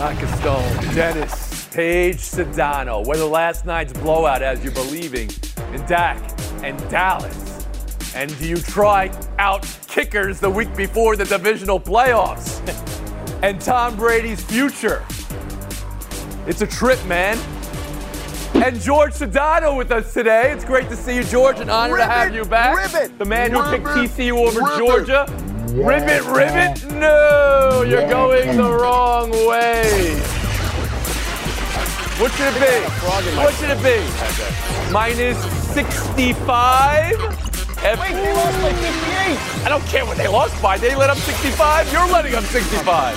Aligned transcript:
Blackistone, 0.00 0.94
Dennis, 0.94 1.68
Paige 1.74 2.16
Sedano. 2.16 3.04
Whether 3.04 3.26
last 3.26 3.66
night's 3.66 3.92
blowout 3.92 4.40
as 4.40 4.64
you're 4.64 4.72
believing 4.72 5.28
in 5.74 5.84
Dak 5.84 6.18
and 6.64 6.78
Dallas. 6.88 7.66
And 8.14 8.34
do 8.38 8.48
you 8.48 8.56
try 8.56 9.12
out 9.38 9.68
kickers 9.88 10.40
the 10.40 10.48
week 10.48 10.74
before 10.74 11.16
the 11.16 11.26
divisional 11.26 11.78
playoffs? 11.78 12.66
and 13.42 13.60
Tom 13.60 13.94
Brady's 13.94 14.42
future. 14.42 15.04
It's 16.46 16.62
a 16.62 16.66
trip, 16.66 17.04
man. 17.04 17.36
And 18.54 18.80
George 18.80 19.12
Sedano 19.12 19.76
with 19.76 19.92
us 19.92 20.14
today. 20.14 20.50
It's 20.50 20.64
great 20.64 20.88
to 20.88 20.96
see 20.96 21.16
you, 21.16 21.24
George. 21.24 21.60
An 21.60 21.68
honor 21.68 21.96
Ribbit, 21.96 22.06
to 22.06 22.10
have 22.10 22.34
you 22.34 22.44
back. 22.46 22.90
ribbit, 22.90 23.18
the 23.18 23.26
man 23.26 23.50
who 23.50 23.62
picked 23.64 23.84
TCU 23.84 24.32
over 24.32 24.60
ribbit. 24.60 25.49
Georgia. 25.70 25.86
Ribbit, 25.86 26.24
ribbit. 26.24 26.92
No, 26.94 27.84
you're 27.86 28.08
going 28.08 28.56
the 28.56 28.70
wrong 28.70 29.30
way. 29.30 30.18
What 32.18 32.32
should 32.32 32.54
it 32.54 32.60
be? 32.60 32.84
What 33.36 33.54
should 33.54 33.70
it 33.70 33.82
be? 33.82 34.92
Minus 34.92 35.38
65? 35.72 37.18
Wait, 37.82 38.12
they 38.12 38.32
lost 38.34 38.60
by 38.60 38.72
58. 38.72 39.64
I 39.64 39.68
don't 39.68 39.84
care 39.86 40.04
what 40.04 40.16
they 40.18 40.28
lost 40.28 40.60
by. 40.60 40.76
They 40.76 40.94
let 40.94 41.08
up 41.08 41.16
65. 41.16 41.92
You're 41.92 42.06
letting 42.08 42.34
up 42.34 42.44
65. 42.44 43.16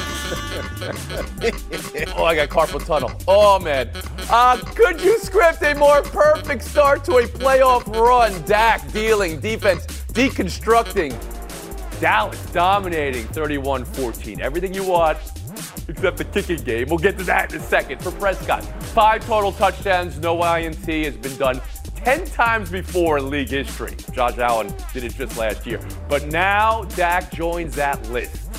oh, 2.16 2.24
I 2.24 2.36
got 2.36 2.50
carpal 2.50 2.86
tunnel. 2.86 3.12
Oh, 3.28 3.60
man. 3.60 3.90
Uh, 4.30 4.58
could 4.58 5.02
you 5.02 5.20
script 5.20 5.62
a 5.64 5.74
more 5.76 6.02
perfect 6.04 6.64
start 6.64 7.04
to 7.06 7.18
a 7.18 7.24
playoff 7.24 7.86
run? 7.94 8.42
Dak 8.44 8.90
dealing, 8.94 9.42
defense 9.42 9.86
deconstructing, 10.14 11.12
Dallas 12.04 12.46
dominating 12.48 13.26
31 13.28 13.86
14. 13.86 14.42
Everything 14.42 14.74
you 14.74 14.84
want 14.84 15.18
except 15.88 16.18
the 16.18 16.26
kicking 16.26 16.62
game. 16.62 16.90
We'll 16.90 16.98
get 16.98 17.18
to 17.18 17.24
that 17.24 17.54
in 17.54 17.62
a 17.62 17.64
second. 17.64 18.02
For 18.02 18.12
Prescott, 18.12 18.66
five 18.92 19.26
total 19.26 19.54
touchdowns, 19.54 20.20
no 20.20 20.44
INT 20.44 20.86
has 20.86 21.16
been 21.16 21.38
done 21.38 21.62
10 21.96 22.26
times 22.26 22.70
before 22.70 23.20
in 23.20 23.30
league 23.30 23.48
history. 23.48 23.96
Josh 24.12 24.38
Allen 24.38 24.74
did 24.92 25.06
it 25.06 25.14
just 25.14 25.38
last 25.38 25.66
year. 25.66 25.80
But 26.10 26.28
now 26.28 26.84
Dak 26.98 27.32
joins 27.32 27.74
that 27.76 28.06
list. 28.10 28.50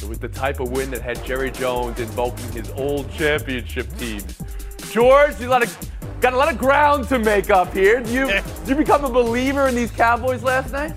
It 0.00 0.08
was 0.08 0.20
the 0.20 0.28
type 0.28 0.60
of 0.60 0.70
win 0.70 0.92
that 0.92 1.02
had 1.02 1.24
Jerry 1.24 1.50
Jones 1.50 1.98
invoking 1.98 2.52
his 2.52 2.70
old 2.76 3.10
championship 3.10 3.92
teams. 3.96 4.40
George, 4.92 5.40
you 5.40 5.48
lot 5.48 5.64
of, 5.64 5.90
got 6.20 6.32
a 6.32 6.36
lot 6.36 6.48
of 6.48 6.58
ground 6.58 7.08
to 7.08 7.18
make 7.18 7.50
up 7.50 7.72
here. 7.72 8.06
You, 8.06 8.28
did 8.28 8.44
you 8.68 8.76
become 8.76 9.04
a 9.04 9.10
believer 9.10 9.66
in 9.66 9.74
these 9.74 9.90
Cowboys 9.90 10.44
last 10.44 10.72
night? 10.72 10.96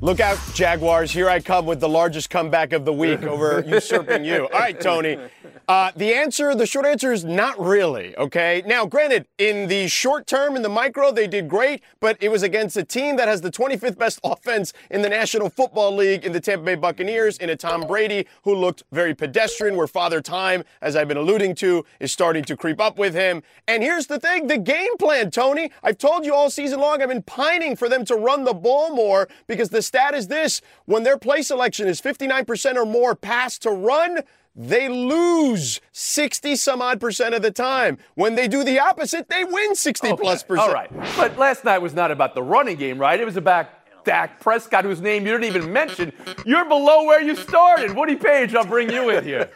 Look 0.00 0.20
out, 0.20 0.38
Jaguars. 0.54 1.10
Here 1.10 1.28
I 1.28 1.40
come 1.40 1.66
with 1.66 1.80
the 1.80 1.88
largest 1.88 2.30
comeback 2.30 2.72
of 2.72 2.84
the 2.84 2.92
week 2.92 3.22
over 3.24 3.64
usurping 3.66 4.24
you. 4.24 4.44
All 4.52 4.60
right, 4.60 4.80
Tony. 4.80 5.18
Uh, 5.66 5.90
the 5.96 6.14
answer, 6.14 6.54
the 6.54 6.64
short 6.64 6.86
answer 6.86 7.12
is 7.12 7.24
not 7.24 7.60
really, 7.60 8.16
okay? 8.16 8.62
Now, 8.64 8.86
granted, 8.86 9.26
in 9.36 9.68
the 9.68 9.86
short 9.88 10.26
term, 10.26 10.56
in 10.56 10.62
the 10.62 10.68
micro, 10.68 11.12
they 11.12 11.26
did 11.26 11.46
great, 11.46 11.82
but 12.00 12.16
it 12.20 12.30
was 12.30 12.42
against 12.42 12.76
a 12.78 12.84
team 12.84 13.16
that 13.16 13.28
has 13.28 13.42
the 13.42 13.50
25th 13.50 13.98
best 13.98 14.18
offense 14.24 14.72
in 14.90 15.02
the 15.02 15.10
National 15.10 15.50
Football 15.50 15.94
League 15.94 16.24
in 16.24 16.32
the 16.32 16.40
Tampa 16.40 16.64
Bay 16.64 16.74
Buccaneers, 16.74 17.36
in 17.36 17.50
a 17.50 17.56
Tom 17.56 17.86
Brady 17.86 18.26
who 18.44 18.54
looked 18.54 18.84
very 18.92 19.14
pedestrian, 19.14 19.76
where 19.76 19.86
Father 19.86 20.22
Time, 20.22 20.64
as 20.80 20.96
I've 20.96 21.08
been 21.08 21.18
alluding 21.18 21.54
to, 21.56 21.84
is 22.00 22.12
starting 22.12 22.44
to 22.44 22.56
creep 22.56 22.80
up 22.80 22.96
with 22.96 23.14
him. 23.14 23.42
And 23.66 23.82
here's 23.82 24.06
the 24.06 24.18
thing 24.18 24.46
the 24.46 24.56
game 24.56 24.96
plan, 24.96 25.30
Tony. 25.30 25.70
I've 25.82 25.98
told 25.98 26.24
you 26.24 26.34
all 26.34 26.48
season 26.48 26.80
long, 26.80 27.02
I've 27.02 27.08
been 27.08 27.22
pining 27.22 27.76
for 27.76 27.90
them 27.90 28.06
to 28.06 28.14
run 28.14 28.44
the 28.44 28.54
ball 28.54 28.94
more 28.94 29.28
because 29.46 29.68
the 29.68 29.82
stat 29.88 30.14
is 30.14 30.28
this 30.28 30.60
when 30.84 31.02
their 31.02 31.18
play 31.18 31.42
selection 31.42 31.88
is 31.88 32.00
59% 32.00 32.76
or 32.76 32.86
more 32.86 33.14
pass 33.14 33.58
to 33.58 33.70
run, 33.70 34.20
they 34.54 34.88
lose 34.88 35.80
60 35.92 36.56
some 36.56 36.82
odd 36.82 37.00
percent 37.00 37.34
of 37.34 37.42
the 37.42 37.50
time. 37.50 37.98
When 38.14 38.34
they 38.34 38.48
do 38.48 38.64
the 38.64 38.78
opposite, 38.78 39.28
they 39.28 39.44
win 39.44 39.74
60 39.74 40.16
plus 40.16 40.42
percent. 40.42 40.68
All 40.68 40.74
right. 40.74 40.90
But 41.16 41.38
last 41.38 41.64
night 41.64 41.78
was 41.78 41.94
not 41.94 42.10
about 42.10 42.34
the 42.34 42.42
running 42.42 42.76
game, 42.76 42.98
right? 42.98 43.18
It 43.18 43.24
was 43.24 43.36
about 43.36 43.68
Dak 44.04 44.40
Prescott, 44.40 44.84
whose 44.84 45.00
name 45.00 45.26
you 45.26 45.32
didn't 45.32 45.44
even 45.56 45.72
mention. 45.72 46.12
You're 46.44 46.64
below 46.64 47.04
where 47.04 47.20
you 47.20 47.36
started. 47.36 47.94
Woody 47.94 48.16
Paige, 48.16 48.54
I'll 48.54 48.64
bring 48.64 48.90
you 48.90 49.10
in 49.10 49.24
here. 49.24 49.50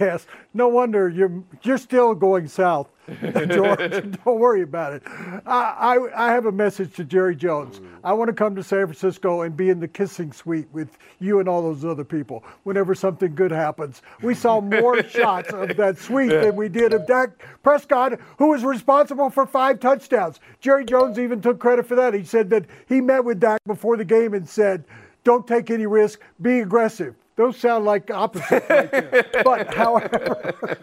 Yes, 0.00 0.26
no 0.52 0.68
wonder 0.68 1.08
you're 1.08 1.42
you're 1.62 1.78
still 1.78 2.14
going 2.14 2.48
south, 2.48 2.88
George. 3.08 3.90
Don't 4.24 4.38
worry 4.38 4.62
about 4.62 4.94
it. 4.94 5.02
I, 5.46 5.98
I 5.98 6.26
I 6.28 6.32
have 6.32 6.46
a 6.46 6.52
message 6.52 6.94
to 6.96 7.04
Jerry 7.04 7.36
Jones. 7.36 7.80
I 8.02 8.12
want 8.12 8.28
to 8.28 8.34
come 8.34 8.54
to 8.56 8.62
San 8.62 8.86
Francisco 8.86 9.42
and 9.42 9.56
be 9.56 9.70
in 9.70 9.80
the 9.80 9.88
kissing 9.88 10.32
suite 10.32 10.68
with 10.72 10.98
you 11.20 11.40
and 11.40 11.48
all 11.48 11.62
those 11.62 11.84
other 11.84 12.04
people 12.04 12.44
whenever 12.64 12.94
something 12.94 13.34
good 13.34 13.50
happens. 13.50 14.02
We 14.22 14.34
saw 14.34 14.60
more 14.60 15.02
shots 15.08 15.52
of 15.52 15.76
that 15.76 15.98
suite 15.98 16.30
than 16.30 16.56
we 16.56 16.68
did 16.68 16.92
of 16.92 17.06
Dak 17.06 17.30
Prescott, 17.62 18.20
who 18.38 18.48
was 18.48 18.64
responsible 18.64 19.30
for 19.30 19.46
five 19.46 19.80
touchdowns. 19.80 20.40
Jerry 20.60 20.84
Jones 20.84 21.18
even 21.18 21.40
took 21.40 21.58
credit 21.58 21.86
for 21.86 21.94
that. 21.96 22.14
He 22.14 22.24
said 22.24 22.50
that 22.50 22.66
he 22.88 23.00
met 23.00 23.24
with 23.24 23.40
Dak 23.40 23.60
before 23.66 23.96
the 23.96 24.04
game 24.04 24.34
and 24.34 24.48
said, 24.48 24.84
"Don't 25.24 25.46
take 25.46 25.70
any 25.70 25.86
risk. 25.86 26.20
Be 26.40 26.60
aggressive." 26.60 27.14
Those 27.36 27.56
sound 27.56 27.84
like 27.84 28.10
opposites 28.10 28.68
right 28.70 28.90
there. 28.90 29.30
But 29.44 29.74
however, 29.74 30.78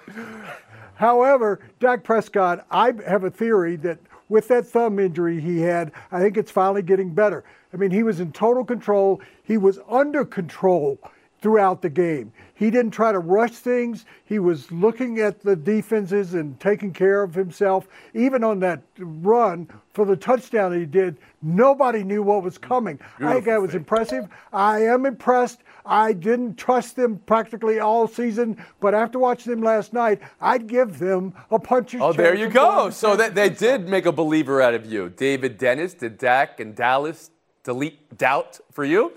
however, 0.95 1.59
Dak 1.79 2.03
Prescott, 2.03 2.65
I 2.69 2.93
have 3.07 3.23
a 3.23 3.31
theory 3.31 3.77
that 3.77 3.99
with 4.29 4.47
that 4.49 4.65
thumb 4.65 4.99
injury 4.99 5.39
he 5.39 5.59
had, 5.61 5.91
I 6.11 6.19
think 6.19 6.37
it's 6.37 6.51
finally 6.51 6.81
getting 6.81 7.13
better. 7.13 7.43
I 7.73 7.77
mean, 7.77 7.91
he 7.91 8.03
was 8.03 8.19
in 8.19 8.31
total 8.31 8.65
control. 8.65 9.21
He 9.43 9.57
was 9.57 9.79
under 9.89 10.25
control 10.25 10.99
throughout 11.41 11.81
the 11.81 11.89
game. 11.89 12.31
He 12.53 12.69
didn't 12.69 12.91
try 12.91 13.11
to 13.11 13.19
rush 13.19 13.51
things. 13.51 14.05
He 14.25 14.37
was 14.37 14.71
looking 14.71 15.19
at 15.19 15.41
the 15.41 15.55
defenses 15.55 16.35
and 16.35 16.59
taking 16.59 16.93
care 16.93 17.23
of 17.23 17.33
himself. 17.33 17.87
Even 18.13 18.43
on 18.43 18.59
that 18.59 18.83
run 18.99 19.67
for 19.93 20.05
the 20.05 20.15
touchdown 20.15 20.77
he 20.77 20.85
did, 20.85 21.17
nobody 21.41 22.03
knew 22.03 22.21
what 22.21 22.43
was 22.43 22.57
coming. 22.57 22.99
I 23.19 23.33
think 23.33 23.45
that 23.45 23.61
was 23.61 23.73
impressive. 23.73 24.27
I 24.53 24.83
am 24.83 25.05
impressed. 25.05 25.61
I 25.85 26.13
didn't 26.13 26.57
trust 26.57 26.95
them 26.95 27.21
practically 27.25 27.79
all 27.79 28.07
season, 28.07 28.63
but 28.79 28.93
after 28.93 29.19
watching 29.19 29.51
them 29.51 29.61
last 29.61 29.93
night, 29.93 30.21
I'd 30.39 30.67
give 30.67 30.99
them 30.99 31.33
a 31.49 31.59
puncher's 31.59 32.01
Oh, 32.01 32.13
there 32.13 32.35
you 32.35 32.49
go. 32.49 32.89
So 32.89 33.15
that 33.15 33.35
they 33.35 33.49
did 33.49 33.87
make 33.87 34.05
a 34.05 34.11
believer 34.11 34.61
out 34.61 34.73
of 34.73 34.85
you. 34.85 35.09
David 35.09 35.57
Dennis, 35.57 35.93
did 35.93 36.17
Dak 36.17 36.59
and 36.59 36.75
Dallas 36.75 37.31
delete 37.63 38.17
doubt 38.17 38.59
for 38.71 38.83
you? 38.83 39.13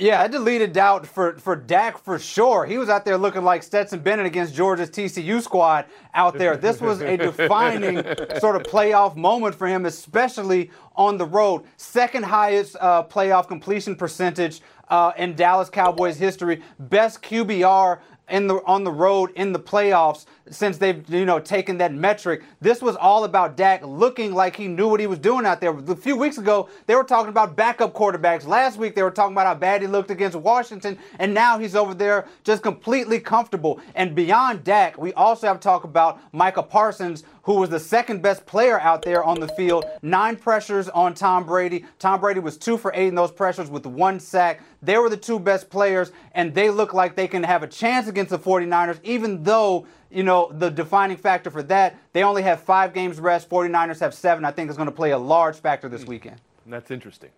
Yeah, 0.00 0.22
I 0.22 0.28
deleted 0.28 0.72
doubt 0.72 1.06
for, 1.06 1.36
for 1.36 1.54
Dak 1.54 1.98
for 1.98 2.18
sure. 2.18 2.64
He 2.64 2.78
was 2.78 2.88
out 2.88 3.04
there 3.04 3.18
looking 3.18 3.44
like 3.44 3.62
Stetson 3.62 4.00
Bennett 4.00 4.24
against 4.24 4.54
Georgia's 4.54 4.88
TCU 4.88 5.42
squad 5.42 5.84
out 6.14 6.38
there. 6.38 6.56
This 6.56 6.80
was 6.80 7.02
a 7.02 7.16
defining 7.18 7.96
sort 8.38 8.56
of 8.56 8.62
playoff 8.62 9.14
moment 9.14 9.54
for 9.54 9.66
him, 9.66 9.84
especially 9.84 10.70
on 10.96 11.18
the 11.18 11.26
road. 11.26 11.64
Second 11.76 12.24
highest 12.24 12.76
uh, 12.80 13.02
playoff 13.02 13.46
completion 13.46 13.94
percentage 13.94 14.62
uh, 14.90 15.12
in 15.16 15.34
Dallas 15.34 15.70
Cowboys 15.70 16.18
history. 16.18 16.62
Best 16.78 17.22
QBR 17.22 18.00
in 18.28 18.46
the 18.46 18.56
on 18.64 18.84
the 18.84 18.92
road 18.92 19.30
in 19.34 19.52
the 19.52 19.58
playoffs 19.58 20.26
since 20.50 20.78
they've 20.78 21.08
you 21.08 21.24
know 21.24 21.38
taken 21.38 21.78
that 21.78 21.92
metric. 21.92 22.42
This 22.60 22.80
was 22.80 22.96
all 22.96 23.24
about 23.24 23.56
Dak 23.56 23.84
looking 23.84 24.32
like 24.34 24.56
he 24.56 24.68
knew 24.68 24.88
what 24.88 25.00
he 25.00 25.06
was 25.06 25.18
doing 25.18 25.46
out 25.46 25.60
there. 25.60 25.76
A 25.76 25.96
few 25.96 26.16
weeks 26.16 26.38
ago 26.38 26.68
they 26.86 26.94
were 26.94 27.04
talking 27.04 27.28
about 27.28 27.56
backup 27.56 27.92
quarterbacks. 27.92 28.46
Last 28.46 28.78
week 28.78 28.94
they 28.94 29.02
were 29.02 29.10
talking 29.10 29.34
about 29.34 29.46
how 29.46 29.54
bad 29.54 29.82
he 29.82 29.86
looked 29.86 30.10
against 30.10 30.36
Washington, 30.36 30.98
and 31.18 31.34
now 31.34 31.58
he's 31.58 31.76
over 31.76 31.94
there 31.94 32.26
just 32.44 32.62
completely 32.62 33.20
comfortable. 33.20 33.80
And 33.94 34.14
beyond 34.14 34.64
Dak, 34.64 34.98
we 34.98 35.12
also 35.14 35.46
have 35.46 35.58
to 35.58 35.62
talk 35.62 35.84
about 35.84 36.20
Micah 36.32 36.62
Parsons, 36.62 37.24
who 37.42 37.54
was 37.54 37.70
the 37.70 37.80
second 37.80 38.22
best 38.22 38.46
player 38.46 38.80
out 38.80 39.02
there 39.02 39.24
on 39.24 39.40
the 39.40 39.48
field. 39.48 39.84
Nine 40.02 40.36
pressures 40.36 40.88
on 40.88 41.14
Tom 41.14 41.44
Brady. 41.44 41.84
Tom 41.98 42.20
Brady 42.20 42.40
was 42.40 42.56
two 42.56 42.76
for 42.76 42.92
eight 42.94 43.08
in 43.08 43.14
those 43.14 43.32
pressures 43.32 43.70
with 43.70 43.86
one 43.86 44.20
sack. 44.20 44.60
They 44.82 44.96
were 44.98 45.08
the 45.08 45.16
two 45.16 45.38
best 45.38 45.68
players, 45.70 46.12
and 46.32 46.54
they 46.54 46.70
look 46.70 46.94
like 46.94 47.16
they 47.16 47.28
can 47.28 47.42
have 47.42 47.62
a 47.62 47.66
chance 47.66 48.08
against 48.08 48.30
the 48.30 48.38
49ers, 48.38 49.00
even 49.02 49.42
though, 49.42 49.86
you 50.10 50.22
know, 50.22 50.50
the 50.52 50.70
defining 50.70 51.16
factor 51.16 51.50
for 51.50 51.62
that, 51.64 51.96
they 52.12 52.22
only 52.22 52.42
have 52.42 52.60
five 52.60 52.92
games 52.92 53.20
rest. 53.20 53.48
49ers 53.48 54.00
have 54.00 54.14
seven. 54.14 54.44
I 54.44 54.50
think 54.50 54.70
is 54.70 54.76
going 54.76 54.86
to 54.88 54.94
play 54.94 55.12
a 55.12 55.18
large 55.18 55.56
factor 55.56 55.88
this 55.88 56.02
hmm. 56.02 56.10
weekend. 56.10 56.40
That's 56.66 56.90
interesting. 56.90 57.30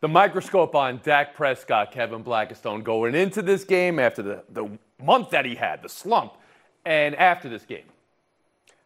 The 0.00 0.08
microscope 0.08 0.74
on 0.74 1.00
Dak 1.02 1.34
Prescott, 1.34 1.92
Kevin 1.92 2.24
Blackistone, 2.24 2.82
going 2.82 3.14
into 3.14 3.42
this 3.42 3.64
game 3.64 3.98
after 3.98 4.22
the, 4.22 4.44
the 4.48 4.78
month 5.02 5.30
that 5.30 5.44
he 5.44 5.54
had, 5.54 5.82
the 5.82 5.90
slump, 5.90 6.34
and 6.86 7.14
after 7.16 7.50
this 7.50 7.64
game. 7.64 7.84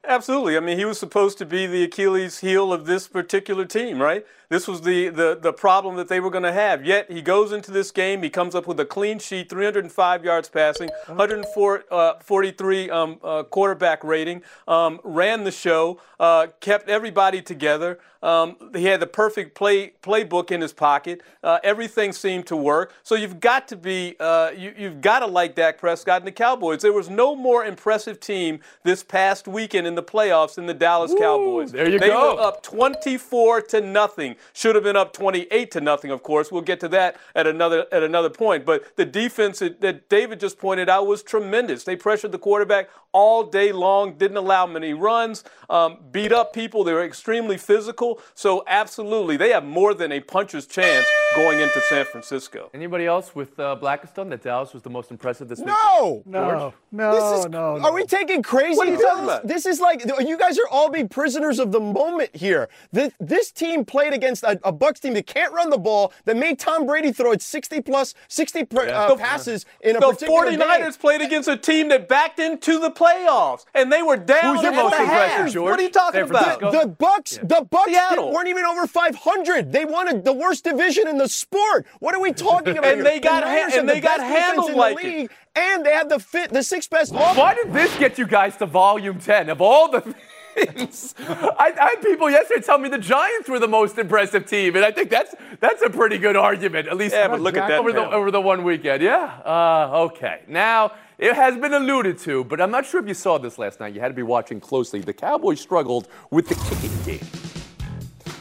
Absolutely. 0.06 0.56
I 0.56 0.60
mean, 0.60 0.76
he 0.76 0.84
was 0.84 0.98
supposed 0.98 1.38
to 1.38 1.46
be 1.46 1.66
the 1.66 1.82
Achilles 1.84 2.40
heel 2.40 2.72
of 2.72 2.84
this 2.84 3.08
particular 3.08 3.64
team, 3.64 4.00
right? 4.00 4.26
This 4.48 4.68
was 4.68 4.82
the, 4.82 5.08
the, 5.08 5.38
the 5.40 5.52
problem 5.52 5.96
that 5.96 6.08
they 6.08 6.20
were 6.20 6.30
going 6.30 6.44
to 6.44 6.52
have. 6.52 6.84
Yet 6.84 7.10
he 7.10 7.22
goes 7.22 7.52
into 7.52 7.70
this 7.70 7.90
game, 7.90 8.22
he 8.22 8.30
comes 8.30 8.54
up 8.54 8.66
with 8.66 8.78
a 8.78 8.84
clean 8.84 9.18
sheet, 9.18 9.48
305 9.48 10.24
yards 10.24 10.48
passing, 10.48 10.90
143 11.06 12.90
uh, 12.90 12.96
um, 12.96 13.18
uh, 13.24 13.42
quarterback 13.44 14.04
rating, 14.04 14.42
um, 14.68 15.00
ran 15.02 15.44
the 15.44 15.50
show, 15.50 16.00
uh, 16.20 16.48
kept 16.60 16.88
everybody 16.88 17.40
together. 17.40 17.98
Um, 18.22 18.56
he 18.74 18.86
had 18.86 19.00
the 19.00 19.06
perfect 19.06 19.54
play 19.54 19.92
playbook 20.02 20.50
in 20.50 20.62
his 20.62 20.72
pocket. 20.72 21.20
Uh, 21.42 21.58
everything 21.62 22.12
seemed 22.12 22.46
to 22.46 22.56
work. 22.56 22.94
So 23.02 23.16
you've 23.16 23.38
got 23.38 23.68
to 23.68 23.76
be, 23.76 24.16
uh, 24.18 24.50
you, 24.56 24.72
you've 24.78 25.02
got 25.02 25.18
to 25.18 25.26
like 25.26 25.54
Dak 25.54 25.76
Prescott 25.76 26.22
and 26.22 26.26
the 26.26 26.32
Cowboys. 26.32 26.80
There 26.80 26.92
was 26.92 27.10
no 27.10 27.36
more 27.36 27.66
impressive 27.66 28.20
team 28.20 28.60
this 28.82 29.02
past 29.02 29.46
weekend 29.46 29.86
in 29.86 29.93
the 29.94 30.02
playoffs 30.02 30.54
than 30.56 30.66
the 30.66 30.74
Dallas 30.74 31.12
Woo, 31.12 31.18
Cowboys. 31.18 31.72
there 31.72 31.88
you 31.88 31.98
they 31.98 32.08
go. 32.08 32.34
were 32.36 32.40
up 32.40 32.62
24 32.62 33.62
to 33.62 33.80
nothing. 33.80 34.36
Should 34.52 34.74
have 34.74 34.84
been 34.84 34.96
up 34.96 35.12
28 35.12 35.70
to 35.72 35.80
nothing. 35.80 36.10
Of 36.10 36.22
course, 36.22 36.50
we'll 36.52 36.62
get 36.62 36.80
to 36.80 36.88
that 36.88 37.16
at 37.34 37.46
another 37.46 37.86
at 37.92 38.02
another 38.02 38.30
point. 38.30 38.64
But 38.64 38.96
the 38.96 39.04
defense 39.04 39.58
that 39.60 40.08
David 40.08 40.40
just 40.40 40.58
pointed 40.58 40.88
out 40.88 41.06
was 41.06 41.22
tremendous. 41.22 41.84
They 41.84 41.96
pressured 41.96 42.32
the 42.32 42.38
quarterback 42.38 42.88
all 43.14 43.44
day 43.44 43.70
long, 43.72 44.14
didn't 44.18 44.36
allow 44.36 44.66
many 44.66 44.92
runs, 44.92 45.44
um, 45.70 45.98
beat 46.10 46.32
up 46.32 46.52
people. 46.52 46.82
They 46.84 46.92
were 46.92 47.04
extremely 47.04 47.56
physical. 47.56 48.20
So 48.34 48.64
absolutely, 48.66 49.36
they 49.36 49.50
have 49.50 49.64
more 49.64 49.94
than 49.94 50.10
a 50.12 50.20
puncher's 50.20 50.66
chance 50.66 51.06
going 51.36 51.60
into 51.60 51.80
San 51.88 52.04
Francisco. 52.06 52.70
Anybody 52.74 53.06
else 53.06 53.34
with 53.34 53.58
uh, 53.60 53.76
Blackistone 53.80 54.28
that 54.30 54.42
Dallas 54.42 54.74
was 54.74 54.82
the 54.82 54.90
most 54.90 55.10
impressive 55.12 55.48
this 55.48 55.60
week? 55.60 55.68
No. 55.68 56.22
No, 56.26 56.74
no, 56.90 57.14
This 57.14 57.38
is, 57.44 57.50
no, 57.50 57.76
no. 57.78 57.84
Are 57.86 57.92
we 57.92 58.04
taking 58.04 58.42
crazy 58.42 58.76
What 58.76 58.88
are 58.88 58.90
you 58.90 58.96
pills? 58.98 59.08
talking 59.10 59.24
about? 59.24 59.46
This 59.46 59.64
is 59.64 59.78
like 59.80 60.04
you 60.20 60.36
guys 60.36 60.58
are 60.58 60.68
all 60.70 60.90
being 60.90 61.08
prisoners 61.08 61.58
of 61.60 61.70
the 61.70 61.80
moment 61.80 62.34
here. 62.34 62.68
This, 62.92 63.12
this 63.20 63.52
team 63.52 63.84
played 63.84 64.12
against 64.12 64.42
a, 64.42 64.58
a 64.64 64.72
Bucks 64.72 64.98
team 64.98 65.14
that 65.14 65.26
can't 65.28 65.52
run 65.52 65.70
the 65.70 65.78
ball, 65.78 66.12
that 66.24 66.36
made 66.36 66.58
Tom 66.58 66.84
Brady 66.84 67.12
throw 67.12 67.30
it 67.30 67.42
60 67.42 67.80
plus 67.82 68.14
60 68.26 68.64
pr- 68.64 68.80
uh, 68.80 69.08
The- 69.08 69.16
passes 69.16 69.66
in 69.82 69.94
a 69.96 70.00
The 70.00 70.08
particular 70.08 70.46
49ers 70.50 70.78
game. 70.80 70.92
played 70.94 71.20
against 71.22 71.48
a 71.48 71.56
team 71.56 71.88
that 71.90 72.08
backed 72.08 72.38
into 72.40 72.78
the 72.80 72.90
playoffs, 73.04 73.64
and 73.74 73.92
they 73.92 74.02
were 74.02 74.16
down 74.16 74.56
Who's 74.56 74.62
your 74.64 74.72
most 74.72 74.96
the 74.96 75.02
impressive, 75.02 75.36
half. 75.38 75.52
George? 75.52 75.70
What 75.70 75.80
are 75.80 75.82
you 75.82 75.90
talking 75.90 76.20
about? 76.22 76.60
Francisco? 76.60 76.70
The 76.80 76.86
Bucks, 76.88 77.38
the 77.42 77.66
Bucks 77.70 77.90
didn't- 77.92 78.32
weren't 78.32 78.48
even 78.48 78.64
over 78.64 78.86
500. 78.86 79.72
They 79.72 79.84
wanted 79.84 80.24
the 80.24 80.32
worst 80.32 80.64
division 80.64 81.06
in 81.08 81.18
the 81.18 81.28
sport. 81.28 81.86
What 82.00 82.14
are 82.14 82.20
we 82.20 82.32
talking 82.32 82.78
about? 82.78 82.84
And 82.92 82.96
here? 82.96 83.04
they 83.04 83.20
got 83.20 83.42
the 83.44 83.48
ha- 83.50 83.54
Niners 83.56 83.74
and 83.74 83.88
have 83.88 83.94
they 83.94 84.00
the 84.00 84.06
got 84.06 84.18
best 84.18 84.28
defense 84.28 84.44
handled 84.46 84.68
in 84.70 84.72
the 84.74 84.78
like 84.80 84.98
it. 84.98 85.04
league, 85.04 85.30
and 85.56 85.86
they 85.86 85.92
had 85.92 86.08
the 86.08 86.18
fit, 86.18 86.50
the 86.50 86.62
sixth 86.62 86.90
best 86.90 87.12
offense. 87.14 87.36
Why 87.36 87.54
did 87.54 87.72
this 87.72 87.96
get 87.98 88.18
you 88.18 88.26
guys 88.26 88.56
to 88.58 88.66
volume 88.66 89.18
10 89.20 89.50
of 89.50 89.60
all 89.60 89.88
the 89.90 90.00
things? 90.54 91.14
I, 91.18 91.72
I 91.80 91.88
had 91.90 92.02
people 92.02 92.30
yesterday 92.30 92.60
tell 92.60 92.78
me 92.78 92.88
the 92.88 92.98
Giants 92.98 93.48
were 93.48 93.58
the 93.58 93.68
most 93.68 93.98
impressive 93.98 94.46
team, 94.46 94.76
and 94.76 94.84
I 94.84 94.90
think 94.92 95.10
that's 95.10 95.34
that's 95.60 95.82
a 95.82 95.90
pretty 95.90 96.18
good 96.18 96.36
argument, 96.36 96.88
at 96.88 96.96
least 96.96 97.14
Yeah, 97.14 97.28
but 97.28 97.40
look 97.40 97.56
at 97.56 97.68
that 97.68 97.78
over 97.78 97.92
the 97.92 98.04
over 98.10 98.30
the 98.30 98.40
one 98.40 98.64
weekend. 98.64 99.02
Yeah. 99.02 99.24
Uh, 99.44 99.90
okay. 100.12 100.42
Now 100.48 100.92
it 101.18 101.34
has 101.34 101.56
been 101.56 101.72
alluded 101.72 102.18
to, 102.20 102.44
but 102.44 102.60
I'm 102.60 102.70
not 102.70 102.86
sure 102.86 103.00
if 103.00 103.08
you 103.08 103.14
saw 103.14 103.38
this 103.38 103.58
last 103.58 103.80
night. 103.80 103.94
You 103.94 104.00
had 104.00 104.08
to 104.08 104.14
be 104.14 104.22
watching 104.22 104.60
closely. 104.60 105.00
The 105.00 105.12
Cowboys 105.12 105.60
struggled 105.60 106.08
with 106.30 106.48
the 106.48 106.54
kicking 106.54 106.90
game. 107.04 107.26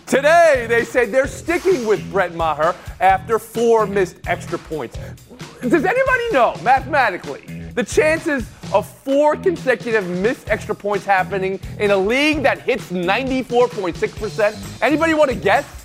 Today, 0.07 0.67
they 0.69 0.83
say 0.83 1.05
they're 1.05 1.27
sticking 1.27 1.87
with 1.87 2.11
Brett 2.11 2.35
Maher 2.35 2.75
after 2.99 3.39
four 3.39 3.87
missed 3.87 4.17
extra 4.27 4.59
points. 4.59 4.97
Does 5.61 5.85
anybody 5.85 6.31
know, 6.31 6.55
mathematically, 6.61 7.45
the 7.73 7.83
chances 7.83 8.47
of 8.73 8.87
four 8.87 9.35
consecutive 9.35 10.07
missed 10.07 10.49
extra 10.49 10.75
points 10.75 11.05
happening 11.05 11.59
in 11.79 11.91
a 11.91 11.97
league 11.97 12.43
that 12.43 12.59
hits 12.59 12.91
94.6%? 12.91 14.81
Anybody 14.83 15.13
want 15.13 15.31
to 15.31 15.35
guess? 15.35 15.82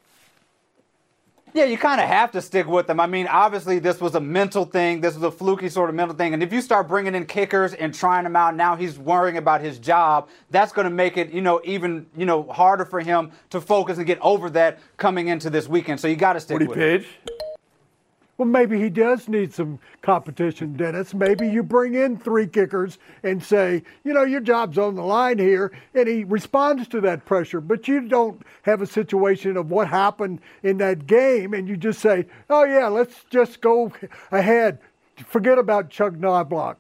Yeah, 1.57 1.65
you 1.65 1.79
kind 1.79 2.03
of 2.03 2.07
have 2.07 2.33
to 2.33 2.43
stick 2.43 2.67
with 2.67 2.87
them. 2.87 3.01
I 3.01 3.07
mean, 3.07 3.27
obviously, 3.27 3.79
this 3.79 3.99
was 3.99 4.15
a 4.15 4.21
mental 4.21 4.67
thing. 4.67 5.01
This 5.01 5.15
was 5.15 5.23
a 5.23 5.31
fluky 5.31 5.71
sort 5.71 5.89
of 5.89 5.97
mental 5.97 6.15
thing. 6.15 6.35
And 6.35 6.43
if 6.43 6.53
you 6.53 6.61
start 6.61 6.87
bringing 6.87 7.15
in 7.15 7.25
kickers 7.25 7.73
and 7.73 7.95
trying 7.95 8.25
them 8.25 8.37
out, 8.37 8.55
now 8.55 8.77
he's 8.77 8.99
worrying 8.99 9.39
about 9.39 9.63
his 9.63 9.79
job. 9.79 10.29
That's 10.51 10.71
going 10.71 10.85
to 10.85 10.91
make 10.91 11.17
it, 11.17 11.33
you 11.33 11.41
know, 11.41 11.63
even 11.65 12.09
you 12.15 12.27
know 12.27 12.43
harder 12.43 12.85
for 12.85 13.01
him 13.01 13.33
to 13.49 13.63
focus 13.63 13.97
and 13.97 14.07
get 14.07 14.21
over 14.21 14.51
that 14.51 14.81
coming 14.99 15.29
into 15.29 15.49
this 15.49 15.67
weekend. 15.67 15.99
So 15.99 16.09
you 16.09 16.17
got 16.17 16.35
to 16.35 16.41
stick 16.41 16.59
Woody 16.59 16.67
with 16.67 16.79
it. 16.79 17.07
Well, 18.39 18.47
maybe 18.47 18.79
he 18.79 18.91
does 18.91 19.29
need 19.29 19.55
some 19.55 19.79
competition, 20.03 20.75
Dennis. 20.75 21.15
Maybe 21.15 21.49
you 21.49 21.63
bring 21.63 21.95
in 21.95 22.19
three 22.19 22.47
kickers 22.47 22.99
and 23.23 23.43
say, 23.43 23.83
you 24.05 24.13
know, 24.13 24.25
your 24.25 24.41
job's 24.41 24.77
on 24.77 24.95
the 24.95 25.03
line 25.03 25.39
here, 25.39 25.73
and 25.95 26.07
he 26.07 26.25
responds 26.25 26.87
to 26.89 27.01
that 27.01 27.25
pressure. 27.25 27.63
But 27.63 27.89
you 27.89 28.03
don't 28.09 28.43
have 28.63 28.83
a 28.83 28.87
situation 28.87 29.57
of 29.57 29.71
what 29.71 29.89
happened 29.89 30.41
in 30.63 30.77
that 30.79 31.07
game, 31.07 31.55
and 31.55 31.67
you 31.67 31.79
just 31.79 32.01
say, 32.01 32.27
oh, 32.51 32.65
yeah, 32.65 32.89
let's 32.89 33.25
just 33.31 33.63
go 33.63 33.91
ahead. 34.31 34.81
Forget 35.27 35.59
about 35.59 35.89
Chuck 35.89 36.15
Knobloch. 36.15 36.79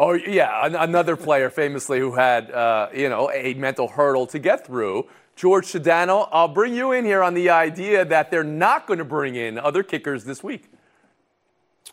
Oh 0.00 0.12
yeah, 0.12 0.64
another 0.64 1.16
player 1.16 1.50
famously 1.50 1.98
who 1.98 2.12
had 2.12 2.52
uh, 2.52 2.88
you 2.94 3.08
know 3.08 3.32
a 3.32 3.54
mental 3.54 3.88
hurdle 3.88 4.28
to 4.28 4.38
get 4.38 4.64
through. 4.64 5.08
George 5.38 5.66
Sedano, 5.66 6.28
I'll 6.32 6.48
bring 6.48 6.74
you 6.74 6.90
in 6.90 7.04
here 7.04 7.22
on 7.22 7.32
the 7.32 7.48
idea 7.48 8.04
that 8.04 8.28
they're 8.28 8.42
not 8.42 8.88
going 8.88 8.98
to 8.98 9.04
bring 9.04 9.36
in 9.36 9.56
other 9.56 9.84
kickers 9.84 10.24
this 10.24 10.42
week. 10.42 10.64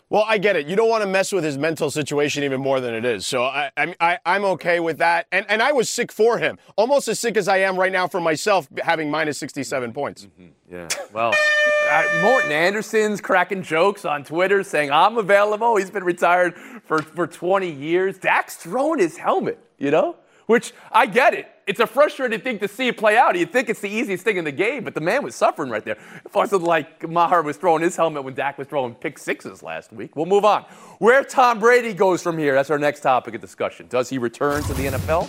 Well, 0.10 0.26
I 0.28 0.40
get 0.40 0.56
it. 0.56 0.66
You 0.66 0.76
don't 0.76 0.90
want 0.90 1.04
to 1.04 1.08
mess 1.08 1.32
with 1.32 1.44
his 1.44 1.56
mental 1.56 1.92
situation 1.92 2.44
even 2.44 2.60
more 2.60 2.80
than 2.80 2.96
it 2.96 3.06
is. 3.06 3.28
So 3.28 3.44
I, 3.44 3.70
I, 3.78 3.96
I, 4.00 4.20
I'm 4.26 4.46
okay 4.46 4.80
with 4.80 4.98
that. 4.98 5.28
And, 5.32 5.46
and 5.48 5.62
I 5.62 5.74
was 5.74 5.92
sick 5.92 6.12
for 6.12 6.40
him, 6.40 6.58
almost 6.76 7.08
as 7.08 7.20
sick 7.20 7.38
as 7.38 7.48
I 7.48 7.58
am 7.58 7.78
right 7.78 7.92
now 7.92 8.08
for 8.08 8.20
myself, 8.20 8.68
having 8.84 9.12
minus 9.12 9.38
67 9.38 9.94
points. 9.94 10.28
Yeah. 10.72 10.88
Well, 11.14 11.32
uh, 11.92 12.04
Morten 12.24 12.52
Andersen's 12.52 13.22
cracking 13.22 13.62
jokes 13.62 14.06
on 14.06 14.24
Twitter 14.24 14.64
saying 14.64 14.90
I'm 14.92 15.20
available. 15.20 15.76
He's 15.76 15.92
been 15.92 16.04
retired 16.04 16.56
for, 16.84 17.04
for 17.04 17.28
20 17.28 17.70
years. 17.70 18.18
Dak's 18.18 18.56
throwing 18.56 18.98
his 18.98 19.18
helmet, 19.18 19.60
you 19.78 19.92
know, 19.92 20.16
which 20.46 20.74
I 20.92 21.06
get 21.06 21.34
it. 21.34 21.48
It's 21.68 21.80
a 21.80 21.88
frustrating 21.88 22.42
thing 22.42 22.60
to 22.60 22.68
see 22.68 22.92
play 22.92 23.18
out. 23.18 23.36
You'd 23.36 23.52
think 23.52 23.70
it's 23.70 23.80
the 23.80 23.90
easiest 23.90 24.24
thing 24.24 24.38
in 24.38 24.46
the 24.46 24.52
game, 24.52 24.84
but 24.84 24.94
the 24.94 25.02
man 25.02 25.24
was 25.24 25.34
suffering 25.34 25.72
right 25.72 25.84
there. 25.84 25.98
It 26.24 26.34
wasn't 26.34 26.62
like 26.62 27.08
Maher 27.10 27.42
was 27.42 27.58
throwing 27.58 27.82
his 27.82 27.96
helmet 27.96 28.24
when 28.24 28.36
Dak 28.36 28.58
was 28.58 28.68
throwing 28.68 28.94
pick 28.94 29.18
sixes 29.18 29.64
last 29.64 29.92
week. 29.92 30.16
We'll 30.16 30.28
move 30.28 30.46
on. 30.46 30.64
Where 31.00 31.24
Tom 31.24 31.60
Brady 31.60 31.94
goes 31.94 32.22
from 32.22 32.38
here, 32.38 32.54
that's 32.54 32.70
our 32.70 32.78
next 32.78 33.02
topic 33.02 33.34
of 33.34 33.42
discussion. 33.42 33.88
Does 33.88 34.10
he 34.10 34.20
return 34.20 34.62
to 34.64 34.74
the 34.76 34.86
NFL? 34.86 35.28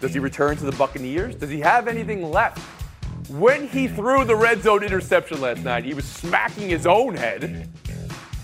Does 0.00 0.12
he 0.14 0.18
return 0.18 0.56
to 0.56 0.64
the 0.64 0.72
Buccaneers? 0.72 1.36
Does 1.36 1.50
he 1.50 1.60
have 1.60 1.86
anything 1.86 2.30
left? 2.30 2.58
When 3.30 3.68
he 3.68 3.86
threw 3.86 4.24
the 4.24 4.34
red 4.34 4.62
zone 4.62 4.82
interception 4.82 5.40
last 5.40 5.62
night, 5.62 5.84
he 5.84 5.94
was 5.94 6.04
smacking 6.04 6.68
his 6.68 6.86
own 6.86 7.14
head. 7.14 7.68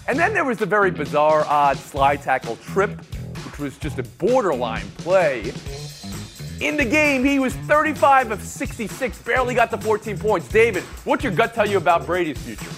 And 0.06 0.16
then 0.16 0.32
there 0.32 0.44
was 0.44 0.58
the 0.58 0.66
very 0.66 0.92
bizarre, 0.92 1.44
odd 1.46 1.76
slide 1.78 2.22
tackle 2.22 2.54
trip, 2.56 3.00
which 3.58 3.72
was 3.72 3.78
just 3.78 3.98
a 3.98 4.02
borderline 4.18 4.86
play. 4.98 5.52
In 6.60 6.76
the 6.76 6.84
game, 6.84 7.24
he 7.24 7.38
was 7.38 7.54
35 7.54 8.32
of 8.32 8.42
66, 8.42 9.22
barely 9.22 9.54
got 9.54 9.70
to 9.70 9.78
14 9.78 10.18
points. 10.18 10.48
David, 10.48 10.82
what's 11.04 11.24
your 11.24 11.32
gut 11.32 11.54
tell 11.54 11.68
you 11.68 11.78
about 11.78 12.04
Brady's 12.04 12.38
future? 12.38 12.70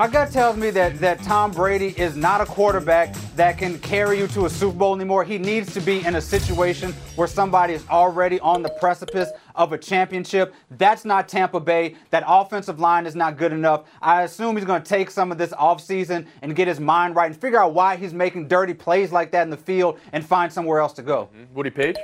My 0.00 0.08
gut 0.08 0.30
tells 0.32 0.56
me 0.56 0.70
that, 0.70 0.98
that 1.00 1.22
Tom 1.22 1.50
Brady 1.50 1.88
is 1.88 2.16
not 2.16 2.40
a 2.40 2.46
quarterback 2.46 3.14
that 3.36 3.58
can 3.58 3.78
carry 3.80 4.16
you 4.16 4.28
to 4.28 4.46
a 4.46 4.48
Super 4.48 4.78
Bowl 4.78 4.94
anymore. 4.94 5.24
He 5.24 5.36
needs 5.36 5.74
to 5.74 5.80
be 5.82 6.02
in 6.06 6.14
a 6.14 6.22
situation 6.22 6.94
where 7.16 7.28
somebody 7.28 7.74
is 7.74 7.86
already 7.90 8.40
on 8.40 8.62
the 8.62 8.70
precipice 8.70 9.28
of 9.56 9.74
a 9.74 9.76
championship. 9.76 10.54
That's 10.70 11.04
not 11.04 11.28
Tampa 11.28 11.60
Bay. 11.60 11.96
That 12.08 12.24
offensive 12.26 12.80
line 12.80 13.04
is 13.04 13.14
not 13.14 13.36
good 13.36 13.52
enough. 13.52 13.84
I 14.00 14.22
assume 14.22 14.56
he's 14.56 14.64
going 14.64 14.82
to 14.82 14.88
take 14.88 15.10
some 15.10 15.30
of 15.30 15.36
this 15.36 15.50
offseason 15.50 16.26
and 16.40 16.56
get 16.56 16.66
his 16.66 16.80
mind 16.80 17.14
right 17.14 17.30
and 17.30 17.38
figure 17.38 17.60
out 17.60 17.74
why 17.74 17.96
he's 17.96 18.14
making 18.14 18.48
dirty 18.48 18.72
plays 18.72 19.12
like 19.12 19.30
that 19.32 19.42
in 19.42 19.50
the 19.50 19.58
field 19.58 20.00
and 20.14 20.24
find 20.24 20.50
somewhere 20.50 20.80
else 20.80 20.94
to 20.94 21.02
go. 21.02 21.28
Mm-hmm. 21.36 21.54
Woody 21.54 21.68
Paige? 21.68 21.96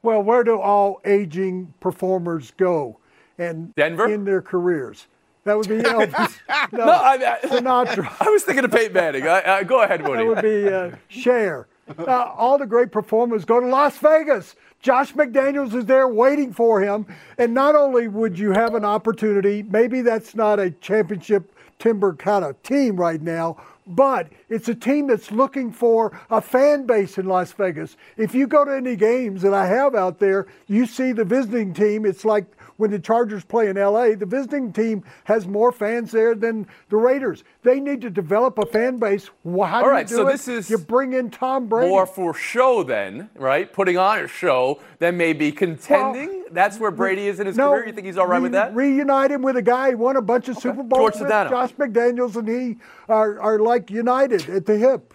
Well, 0.00 0.22
where 0.22 0.42
do 0.42 0.58
all 0.58 1.02
aging 1.04 1.74
performers 1.80 2.50
go? 2.52 2.98
And 3.36 3.74
Denver? 3.74 4.10
in 4.10 4.24
their 4.24 4.40
careers. 4.40 5.06
That 5.44 5.56
would 5.56 5.68
be 5.68 5.76
Elvis. 5.76 6.38
no, 6.72 6.84
No, 6.84 6.92
I, 6.92 7.14
I, 7.14 7.46
Sinatra. 7.46 8.12
I 8.20 8.28
was 8.28 8.42
thinking 8.42 8.64
of 8.64 8.70
Peyton 8.70 8.92
Manning. 8.92 9.26
I, 9.26 9.62
go 9.64 9.82
ahead, 9.82 10.06
Woody. 10.06 10.24
That 10.24 10.28
would 10.28 10.42
be 10.42 10.68
uh, 10.68 10.96
Cher. 11.08 11.66
Uh, 11.98 12.32
all 12.36 12.58
the 12.58 12.66
great 12.66 12.92
performers 12.92 13.44
go 13.44 13.58
to 13.58 13.66
Las 13.66 13.98
Vegas. 13.98 14.54
Josh 14.80 15.12
McDaniels 15.14 15.74
is 15.74 15.86
there 15.86 16.08
waiting 16.08 16.52
for 16.52 16.80
him. 16.80 17.06
And 17.36 17.52
not 17.52 17.74
only 17.74 18.08
would 18.08 18.38
you 18.38 18.52
have 18.52 18.74
an 18.74 18.84
opportunity, 18.84 19.62
maybe 19.62 20.00
that's 20.02 20.34
not 20.34 20.58
a 20.58 20.70
championship 20.70 21.52
timber 21.78 22.14
kind 22.14 22.44
of 22.44 22.62
team 22.62 22.96
right 22.96 23.20
now, 23.20 23.56
but 23.86 24.28
it's 24.48 24.68
a 24.68 24.74
team 24.74 25.08
that's 25.08 25.32
looking 25.32 25.72
for 25.72 26.18
a 26.30 26.40
fan 26.40 26.86
base 26.86 27.18
in 27.18 27.26
Las 27.26 27.52
Vegas. 27.52 27.96
If 28.16 28.34
you 28.34 28.46
go 28.46 28.64
to 28.64 28.76
any 28.76 28.94
games 28.96 29.42
that 29.42 29.54
I 29.54 29.66
have 29.66 29.94
out 29.94 30.20
there, 30.20 30.46
you 30.68 30.86
see 30.86 31.12
the 31.12 31.24
visiting 31.24 31.74
team. 31.74 32.06
It's 32.06 32.24
like 32.24 32.44
when 32.80 32.90
the 32.90 32.98
Chargers 32.98 33.44
play 33.44 33.68
in 33.68 33.76
LA, 33.76 34.14
the 34.14 34.24
visiting 34.26 34.72
team 34.72 35.04
has 35.24 35.46
more 35.46 35.70
fans 35.70 36.10
there 36.10 36.34
than 36.34 36.66
the 36.88 36.96
Raiders. 36.96 37.44
They 37.62 37.78
need 37.78 38.00
to 38.00 38.10
develop 38.10 38.58
a 38.58 38.64
fan 38.64 38.96
base. 38.96 39.26
Wh- 39.44 39.66
How 39.66 39.80
do 39.80 39.84
All 39.84 39.90
right, 39.90 40.10
you 40.10 40.16
do 40.16 40.22
so 40.22 40.26
it? 40.28 40.32
this 40.32 40.48
is 40.48 40.70
you 40.70 40.78
bring 40.78 41.12
in 41.12 41.30
Tom 41.30 41.68
Brady. 41.68 41.90
More 41.90 42.06
for 42.06 42.32
show, 42.32 42.82
then, 42.82 43.28
right? 43.34 43.70
Putting 43.70 43.98
on 43.98 44.20
a 44.20 44.26
show, 44.26 44.80
then 44.98 45.18
maybe 45.18 45.52
contending. 45.52 46.44
That's 46.50 46.80
where 46.80 46.90
Brady 46.90 47.28
is 47.28 47.38
in 47.38 47.46
his 47.46 47.56
no, 47.56 47.70
career. 47.70 47.86
You 47.88 47.92
think 47.92 48.06
he's 48.06 48.16
all 48.16 48.26
right 48.26 48.40
with 48.40 48.52
that? 48.52 48.74
Reunite 48.74 49.30
him 49.30 49.42
with 49.42 49.56
a 49.56 49.62
guy 49.62 49.90
who 49.90 49.98
won 49.98 50.16
a 50.16 50.22
bunch 50.22 50.48
of 50.48 50.56
Super 50.56 50.82
Bowls 50.82 51.12
George 51.12 51.20
with 51.20 51.30
Sedano. 51.30 51.50
Josh 51.50 51.72
McDaniels 51.74 52.34
and 52.36 52.48
he 52.48 52.78
are, 53.08 53.38
are 53.40 53.58
like 53.58 53.90
united 53.90 54.48
at 54.48 54.64
the 54.64 54.76
hip. 54.78 55.12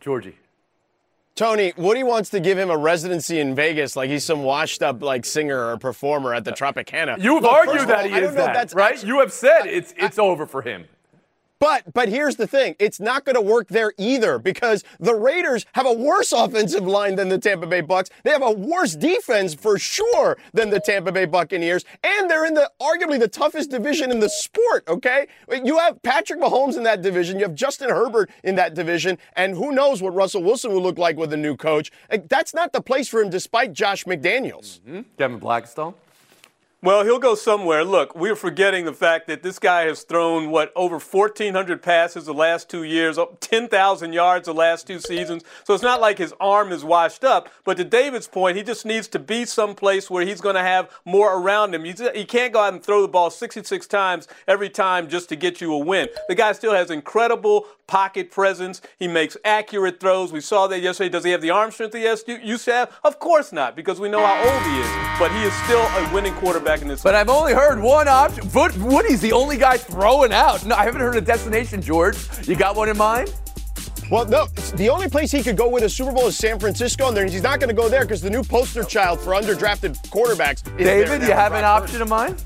Georgie. 0.00 0.36
Tony, 1.38 1.72
Woody 1.76 2.02
wants 2.02 2.30
to 2.30 2.40
give 2.40 2.58
him 2.58 2.68
a 2.68 2.76
residency 2.76 3.38
in 3.38 3.54
Vegas 3.54 3.94
like 3.94 4.10
he's 4.10 4.24
some 4.24 4.42
washed 4.42 4.82
up 4.82 5.00
like 5.02 5.24
singer 5.24 5.68
or 5.70 5.78
performer 5.78 6.34
at 6.34 6.44
the 6.44 6.50
Tropicana. 6.50 7.16
You've 7.22 7.44
Look, 7.44 7.52
argued 7.52 7.76
of 7.76 7.82
all, 7.82 7.86
that 7.88 8.06
he 8.06 8.12
I 8.12 8.18
don't 8.20 8.30
is 8.30 8.34
know 8.34 8.44
that, 8.44 8.54
that's 8.54 8.74
right? 8.74 8.94
actually- 8.94 9.08
you 9.08 9.20
have 9.20 9.32
said 9.32 9.66
it's 9.66 9.94
it's 9.96 10.18
over 10.18 10.46
for 10.46 10.62
him. 10.62 10.86
But 11.58 11.92
but 11.92 12.08
here's 12.08 12.36
the 12.36 12.46
thing, 12.46 12.76
it's 12.78 13.00
not 13.00 13.24
going 13.24 13.34
to 13.34 13.40
work 13.40 13.68
there 13.68 13.92
either 13.98 14.38
because 14.38 14.84
the 15.00 15.14
Raiders 15.14 15.66
have 15.72 15.86
a 15.86 15.92
worse 15.92 16.32
offensive 16.32 16.86
line 16.86 17.16
than 17.16 17.28
the 17.28 17.38
Tampa 17.38 17.66
Bay 17.66 17.80
Bucks. 17.80 18.10
They 18.22 18.30
have 18.30 18.42
a 18.42 18.52
worse 18.52 18.94
defense 18.94 19.54
for 19.54 19.78
sure 19.78 20.38
than 20.52 20.70
the 20.70 20.80
Tampa 20.80 21.12
Bay 21.12 21.24
Buccaneers, 21.24 21.84
and 22.04 22.30
they're 22.30 22.46
in 22.46 22.54
the 22.54 22.70
arguably 22.80 23.18
the 23.18 23.28
toughest 23.28 23.70
division 23.70 24.10
in 24.10 24.20
the 24.20 24.28
sport, 24.28 24.84
okay? 24.88 25.26
You 25.50 25.78
have 25.78 26.02
Patrick 26.02 26.40
Mahomes 26.40 26.76
in 26.76 26.84
that 26.84 27.02
division, 27.02 27.38
you 27.38 27.44
have 27.44 27.54
Justin 27.54 27.90
Herbert 27.90 28.30
in 28.44 28.54
that 28.56 28.74
division, 28.74 29.18
and 29.34 29.54
who 29.54 29.72
knows 29.72 30.02
what 30.02 30.14
Russell 30.14 30.42
Wilson 30.42 30.72
will 30.72 30.82
look 30.82 30.98
like 30.98 31.16
with 31.16 31.32
a 31.32 31.36
new 31.36 31.56
coach. 31.56 31.90
That's 32.28 32.54
not 32.54 32.72
the 32.72 32.80
place 32.80 33.08
for 33.08 33.20
him 33.20 33.30
despite 33.30 33.72
Josh 33.72 34.04
McDaniels. 34.04 34.80
Mm-hmm. 34.80 35.00
Kevin 35.16 35.40
Blackistone. 35.40 35.94
Well, 36.80 37.02
he'll 37.02 37.18
go 37.18 37.34
somewhere. 37.34 37.82
Look, 37.82 38.14
we're 38.14 38.36
forgetting 38.36 38.84
the 38.84 38.92
fact 38.92 39.26
that 39.26 39.42
this 39.42 39.58
guy 39.58 39.86
has 39.86 40.04
thrown, 40.04 40.52
what, 40.52 40.70
over 40.76 41.00
1,400 41.00 41.82
passes 41.82 42.26
the 42.26 42.32
last 42.32 42.70
two 42.70 42.84
years, 42.84 43.18
up 43.18 43.40
10,000 43.40 44.12
yards 44.12 44.46
the 44.46 44.54
last 44.54 44.86
two 44.86 45.00
seasons. 45.00 45.42
So 45.64 45.74
it's 45.74 45.82
not 45.82 46.00
like 46.00 46.18
his 46.18 46.32
arm 46.38 46.70
is 46.70 46.84
washed 46.84 47.24
up. 47.24 47.48
But 47.64 47.78
to 47.78 47.84
David's 47.84 48.28
point, 48.28 48.56
he 48.56 48.62
just 48.62 48.86
needs 48.86 49.08
to 49.08 49.18
be 49.18 49.44
someplace 49.44 50.08
where 50.08 50.24
he's 50.24 50.40
going 50.40 50.54
to 50.54 50.62
have 50.62 50.88
more 51.04 51.36
around 51.36 51.74
him. 51.74 51.82
He 51.82 52.24
can't 52.24 52.52
go 52.52 52.60
out 52.60 52.74
and 52.74 52.80
throw 52.80 53.02
the 53.02 53.08
ball 53.08 53.30
66 53.30 53.84
times 53.88 54.28
every 54.46 54.70
time 54.70 55.08
just 55.08 55.28
to 55.30 55.36
get 55.36 55.60
you 55.60 55.74
a 55.74 55.78
win. 55.78 56.08
The 56.28 56.36
guy 56.36 56.52
still 56.52 56.74
has 56.74 56.92
incredible 56.92 57.66
pocket 57.88 58.30
presence. 58.30 58.80
He 58.98 59.08
makes 59.08 59.36
accurate 59.44 59.98
throws. 59.98 60.32
We 60.32 60.40
saw 60.40 60.68
that 60.68 60.80
yesterday. 60.80 61.08
Does 61.08 61.24
he 61.24 61.32
have 61.32 61.42
the 61.42 61.50
arm 61.50 61.72
strength 61.72 61.94
he 61.96 62.04
has, 62.04 62.22
used 62.28 62.66
to 62.66 62.72
have? 62.72 62.96
Of 63.02 63.18
course 63.18 63.50
not, 63.52 63.74
because 63.74 63.98
we 63.98 64.08
know 64.08 64.24
how 64.24 64.36
old 64.38 64.62
he 64.62 64.78
is. 64.78 65.18
But 65.18 65.32
he 65.32 65.42
is 65.42 65.52
still 65.64 65.80
a 65.80 66.14
winning 66.14 66.34
quarterback 66.34 66.82
in 66.82 66.86
this 66.88 67.02
But 67.02 67.16
I've 67.16 67.28
only 67.28 67.54
heard 67.54 67.80
one 67.80 68.06
option. 68.06 68.48
Wood- 68.54 68.76
Woody's 68.76 69.20
the 69.20 69.32
only 69.32 69.56
guy 69.56 69.76
throwing 69.76 70.32
out. 70.32 70.64
No, 70.64 70.76
I 70.76 70.84
haven't 70.84 71.00
heard 71.00 71.16
a 71.16 71.20
destination, 71.20 71.82
George. 71.82 72.16
You 72.46 72.54
got 72.54 72.76
one 72.76 72.88
in 72.88 72.96
mind? 72.96 73.34
Well, 74.10 74.24
no, 74.26 74.46
the 74.76 74.88
only 74.88 75.08
place 75.08 75.30
he 75.30 75.42
could 75.42 75.56
go 75.56 75.68
win 75.68 75.84
a 75.84 75.88
Super 75.88 76.12
Bowl 76.12 76.28
is 76.28 76.36
San 76.36 76.58
Francisco, 76.58 77.08
and 77.08 77.16
there- 77.16 77.26
he's 77.26 77.42
not 77.42 77.58
going 77.60 77.68
to 77.68 77.74
go 77.74 77.88
there 77.88 78.02
because 78.02 78.22
the 78.22 78.30
new 78.30 78.42
poster 78.42 78.84
child 78.84 79.20
for 79.20 79.32
underdrafted 79.32 79.96
quarterbacks 80.08 80.66
is 80.78 80.86
there 80.86 81.04
David, 81.04 81.22
you 81.28 81.34
have 81.34 81.52
an 81.52 81.60
Brock 81.60 81.82
option 81.82 82.00
in 82.02 82.08
mind? 82.08 82.42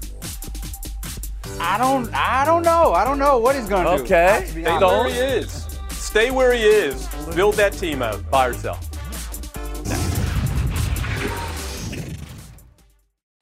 I 1.65 1.79
don't 1.79 2.13
I 2.13 2.45
don't 2.45 2.65
know. 2.65 2.93
I 2.93 3.05
don't 3.05 3.21
know 3.21 3.39
what 3.39 3.55
he's 3.55 3.69
going 3.69 3.87
to 3.87 3.97
do. 3.99 4.03
Okay. 4.03 4.27
I 4.27 4.31
have 4.41 4.49
to 4.49 4.55
be 4.55 4.63
Stay 4.63 4.71
honest. 4.71 4.83
where 4.83 5.09
he 5.09 5.19
is. 5.39 5.79
Stay 5.91 6.31
where 6.33 6.53
he 6.53 6.63
is. 6.63 7.09
Build 7.37 7.55
that 7.55 7.73
team 7.73 8.03
out. 8.03 8.29
Buy 8.31 8.49
or 8.49 8.55
sell? 8.55 8.81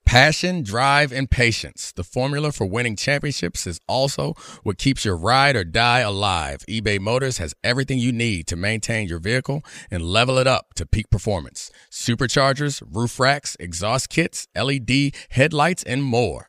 Passion, 0.04 0.62
drive, 0.64 1.12
and 1.12 1.30
patience. 1.30 1.92
The 1.92 2.02
formula 2.04 2.50
for 2.52 2.66
winning 2.66 2.96
championships 2.96 3.64
is 3.66 3.80
also 3.88 4.34
what 4.64 4.76
keeps 4.76 5.04
your 5.04 5.16
ride 5.16 5.54
or 5.56 5.62
die 5.64 6.00
alive. 6.00 6.64
eBay 6.68 6.98
Motors 6.98 7.38
has 7.38 7.54
everything 7.62 7.98
you 7.98 8.12
need 8.12 8.48
to 8.48 8.56
maintain 8.56 9.06
your 9.08 9.20
vehicle 9.20 9.62
and 9.90 10.02
level 10.02 10.36
it 10.36 10.48
up 10.48 10.74
to 10.74 10.84
peak 10.84 11.08
performance. 11.10 11.70
Superchargers, 11.90 12.82
roof 12.92 13.18
racks, 13.20 13.56
exhaust 13.60 14.08
kits, 14.10 14.48
LED 14.56 15.14
headlights, 15.30 15.84
and 15.84 16.02
more. 16.02 16.48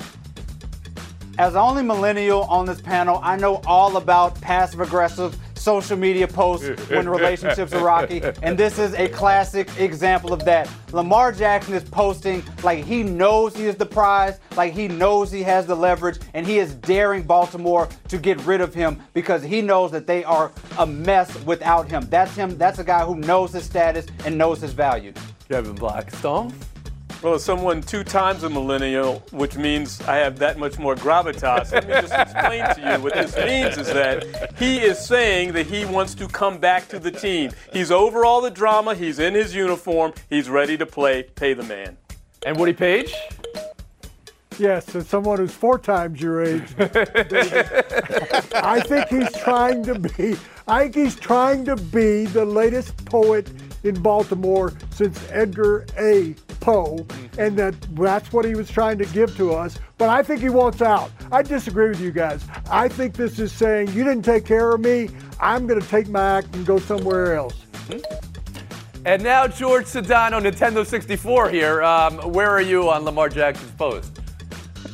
As 1.38 1.54
the 1.54 1.60
only 1.60 1.82
millennial 1.82 2.42
on 2.42 2.66
this 2.66 2.80
panel, 2.80 3.18
I 3.22 3.36
know 3.36 3.62
all 3.66 3.96
about 3.96 4.38
passive 4.40 4.80
aggressive 4.80 5.34
social 5.54 5.96
media 5.96 6.26
posts 6.26 6.68
when 6.90 7.08
relationships 7.18 7.72
are 7.72 7.82
rocky, 7.84 8.20
and 8.42 8.58
this 8.58 8.78
is 8.78 8.92
a 8.94 9.08
classic 9.08 9.68
example 9.78 10.32
of 10.32 10.44
that. 10.44 10.68
Lamar 10.92 11.32
Jackson 11.32 11.72
is 11.74 11.84
posting 11.84 12.42
like 12.62 12.84
he 12.84 13.02
knows 13.02 13.56
he 13.56 13.64
is 13.64 13.76
the 13.76 13.86
prize, 13.86 14.40
like 14.56 14.74
he 14.74 14.88
knows 14.88 15.30
he 15.30 15.42
has 15.42 15.64
the 15.66 15.74
leverage, 15.74 16.18
and 16.34 16.46
he 16.46 16.58
is 16.58 16.74
daring 16.74 17.22
Baltimore 17.22 17.88
to 18.08 18.18
get 18.18 18.38
rid 18.44 18.60
of 18.60 18.74
him 18.74 19.00
because 19.14 19.42
he 19.42 19.62
knows 19.62 19.90
that 19.92 20.06
they 20.06 20.24
are 20.24 20.52
a 20.78 20.86
mess 20.86 21.34
without 21.44 21.88
him. 21.88 22.06
That's 22.10 22.34
him. 22.34 22.58
That's 22.58 22.78
a 22.78 22.84
guy 22.84 23.04
who 23.04 23.16
knows 23.16 23.52
his 23.52 23.64
status 23.64 24.06
and 24.26 24.36
knows 24.36 24.60
his 24.60 24.72
value. 24.72 25.14
Kevin 25.48 25.76
Blackistone. 25.76 26.52
Well, 27.23 27.35
as 27.35 27.45
someone 27.45 27.83
two 27.83 28.02
times 28.02 28.43
a 28.43 28.50
millennial, 28.50 29.23
which 29.31 29.57
means 29.57 30.00
I 30.02 30.17
have 30.17 30.41
that 30.41 30.59
much 30.59 30.76
more 30.76 30.97
gravitas, 30.97 31.71
let 31.71 31.87
me 31.87 31.93
just 31.93 32.12
explain 32.12 32.64
to 32.75 32.97
you 32.97 33.00
what 33.00 33.14
this 33.14 33.37
means 33.37 33.79
is 33.79 33.87
that 33.87 34.57
he 34.59 34.79
is 34.79 34.99
saying 34.99 35.52
that 35.52 35.67
he 35.67 35.85
wants 35.85 36.17
to 36.17 36.26
come 36.26 36.59
back 36.59 36.88
to 36.88 36.99
the 36.99 37.12
team. 37.12 37.52
He's 37.73 37.93
over 37.93 38.25
all 38.25 38.41
the 38.41 38.50
drama, 38.50 38.97
he's 38.97 39.21
in 39.21 39.35
his 39.35 39.55
uniform, 39.55 40.14
he's 40.31 40.50
ready 40.50 40.76
to 40.76 40.85
play, 40.85 41.23
pay 41.23 41.55
the 41.55 41.62
man. 41.62 41.97
And 42.45 42.59
Woody 42.59 42.73
Paige? 42.73 43.14
Yes, 44.59 44.93
as 44.97 45.07
someone 45.07 45.38
who's 45.38 45.55
four 45.55 45.79
times 45.79 46.21
your 46.21 46.43
age, 46.43 46.75
I 48.52 48.81
think 48.85 49.07
he's 49.09 49.33
trying 49.41 49.85
to 49.85 49.97
be. 49.97 50.37
I 50.67 50.83
think 50.83 50.97
he's 50.97 51.14
trying 51.14 51.64
to 51.67 51.76
be 51.76 52.26
the 52.26 52.45
latest 52.45 53.05
poet 53.05 53.49
in 53.85 54.00
Baltimore 54.02 54.73
since 54.91 55.25
Edgar 55.31 55.87
A. 55.97 56.35
Poe, 56.62 57.04
and 57.38 57.59
that 57.59 57.75
that's 57.95 58.33
what 58.33 58.45
he 58.45 58.54
was 58.54 58.71
trying 58.71 58.97
to 58.99 59.04
give 59.07 59.37
to 59.37 59.52
us. 59.52 59.78
But 59.99 60.09
I 60.09 60.23
think 60.23 60.40
he 60.40 60.49
wants 60.49 60.81
out. 60.81 61.11
I 61.31 61.42
disagree 61.42 61.88
with 61.88 62.00
you 62.00 62.12
guys. 62.12 62.45
I 62.71 62.88
think 62.88 63.14
this 63.14 63.38
is 63.38 63.52
saying 63.52 63.88
you 63.88 64.04
didn't 64.04 64.23
take 64.23 64.47
care 64.47 64.73
of 64.73 64.81
me. 64.81 65.11
I'm 65.40 65.66
going 65.66 65.81
to 65.81 65.87
take 65.88 66.09
my 66.09 66.38
act 66.38 66.54
and 66.54 66.64
go 66.64 66.78
somewhere 66.78 67.35
else. 67.35 67.57
And 69.04 69.23
now 69.25 69.49
George 69.49 69.87
Sedano, 69.87 70.40
Nintendo 70.40 70.87
64 70.87 71.50
here. 71.50 71.83
Um, 71.83 72.19
where 72.33 72.50
are 72.50 72.61
you 72.61 72.88
on 72.88 73.02
Lamar 73.02 73.28
Jackson's 73.28 73.73
post? 73.73 74.22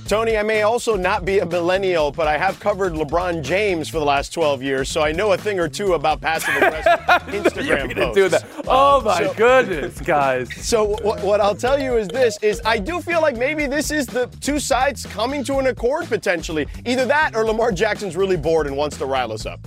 Tony, 0.08 0.38
I 0.38 0.42
may 0.42 0.62
also 0.62 0.96
not 0.96 1.26
be 1.26 1.40
a 1.40 1.44
millennial, 1.44 2.10
but 2.10 2.26
I 2.26 2.38
have 2.38 2.58
covered 2.60 2.94
LeBron 2.94 3.42
James 3.42 3.90
for 3.90 3.98
the 3.98 4.06
last 4.06 4.32
12 4.32 4.62
years, 4.62 4.88
so 4.88 5.02
I 5.02 5.12
know 5.12 5.34
a 5.34 5.36
thing 5.36 5.60
or 5.60 5.68
two 5.68 5.92
about 5.92 6.22
passive 6.22 6.54
aggressive 6.56 7.00
Instagram 7.44 7.94
posts. 7.94 8.14
do 8.14 8.28
that. 8.30 8.46
Oh 8.66 8.98
Um, 9.00 9.04
my 9.04 9.18
so- 9.26 9.34
goodness, 9.34 10.00
guys. 10.00 10.48
So 10.68 10.84
what, 10.84 11.22
what 11.22 11.42
I'll 11.42 11.54
tell 11.54 11.78
you 11.78 11.98
is 11.98 12.08
this: 12.08 12.38
is 12.42 12.60
I 12.64 12.78
do 12.78 13.02
feel 13.02 13.20
like 13.20 13.36
maybe 13.36 13.66
this 13.66 13.90
is 13.90 14.06
the 14.06 14.28
two 14.40 14.58
sides 14.58 15.04
coming 15.04 15.44
to 15.44 15.58
an 15.58 15.66
accord 15.66 16.06
potentially. 16.06 16.66
Either 16.86 17.04
that, 17.04 17.34
or 17.36 17.44
Lamar 17.44 17.70
Jackson's 17.70 18.16
really 18.16 18.36
bored 18.38 18.66
and 18.66 18.76
wants 18.78 18.96
to 18.98 19.04
rile 19.06 19.30
us 19.32 19.44
up. 19.44 19.60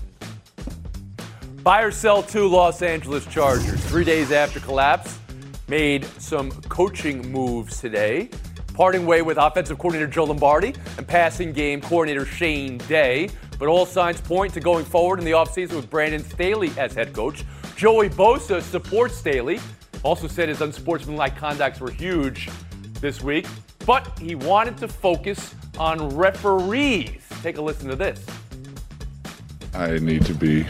Buy 1.63 1.81
or 1.83 1.91
sell 1.91 2.24
two 2.24 2.48
Los 2.48 2.81
Angeles 2.81 3.25
Chargers. 3.27 3.79
Three 3.86 4.03
days 4.03 4.31
after 4.31 4.60
collapse, 4.60 5.19
made 5.67 6.06
some 6.19 6.51
coaching 6.63 7.32
moves 7.32 7.80
today. 7.80 8.30
Parting 8.82 9.06
way 9.06 9.22
with 9.22 9.38
offensive 9.38 9.78
coordinator 9.78 10.10
Joe 10.10 10.24
Lombardi 10.24 10.74
and 10.98 11.08
passing 11.08 11.54
game 11.54 11.82
coordinator 11.82 12.26
Shane 12.26 12.80
Day. 12.80 13.30
But 13.60 13.67
all 13.67 13.86
signs 13.86 14.20
point 14.20 14.56
to 14.56 14.60
going 14.60 14.86
forward 14.86 15.20
in 15.20 15.26
the 15.26 15.34
offseason 15.34 15.76
with 15.76 15.88
Brandon 15.88 16.24
Staley 16.24 16.72
as 16.80 16.96
head 16.96 17.13
coach. 17.13 17.46
Joey 17.76 18.10
Bosa 18.10 18.60
supports 18.60 19.13
Staley. 19.13 19.60
Also 20.02 20.28
said 20.28 20.50
his 20.50 20.62
unsportsmanlike 20.62 21.38
conducts 21.38 21.80
were 21.80 21.91
huge 21.91 22.50
this 23.02 23.22
week. 23.22 23.46
But 23.86 24.17
he 24.17 24.34
wanted 24.34 24.78
to 24.78 24.88
focus 24.88 25.54
on 25.78 26.10
referees. 26.15 27.22
Take 27.44 27.60
a 27.60 27.62
listen 27.62 27.88
to 27.88 27.96
this. 27.96 28.26
I 29.76 30.00
need 30.00 30.26
to 30.26 30.34
be 30.34 30.65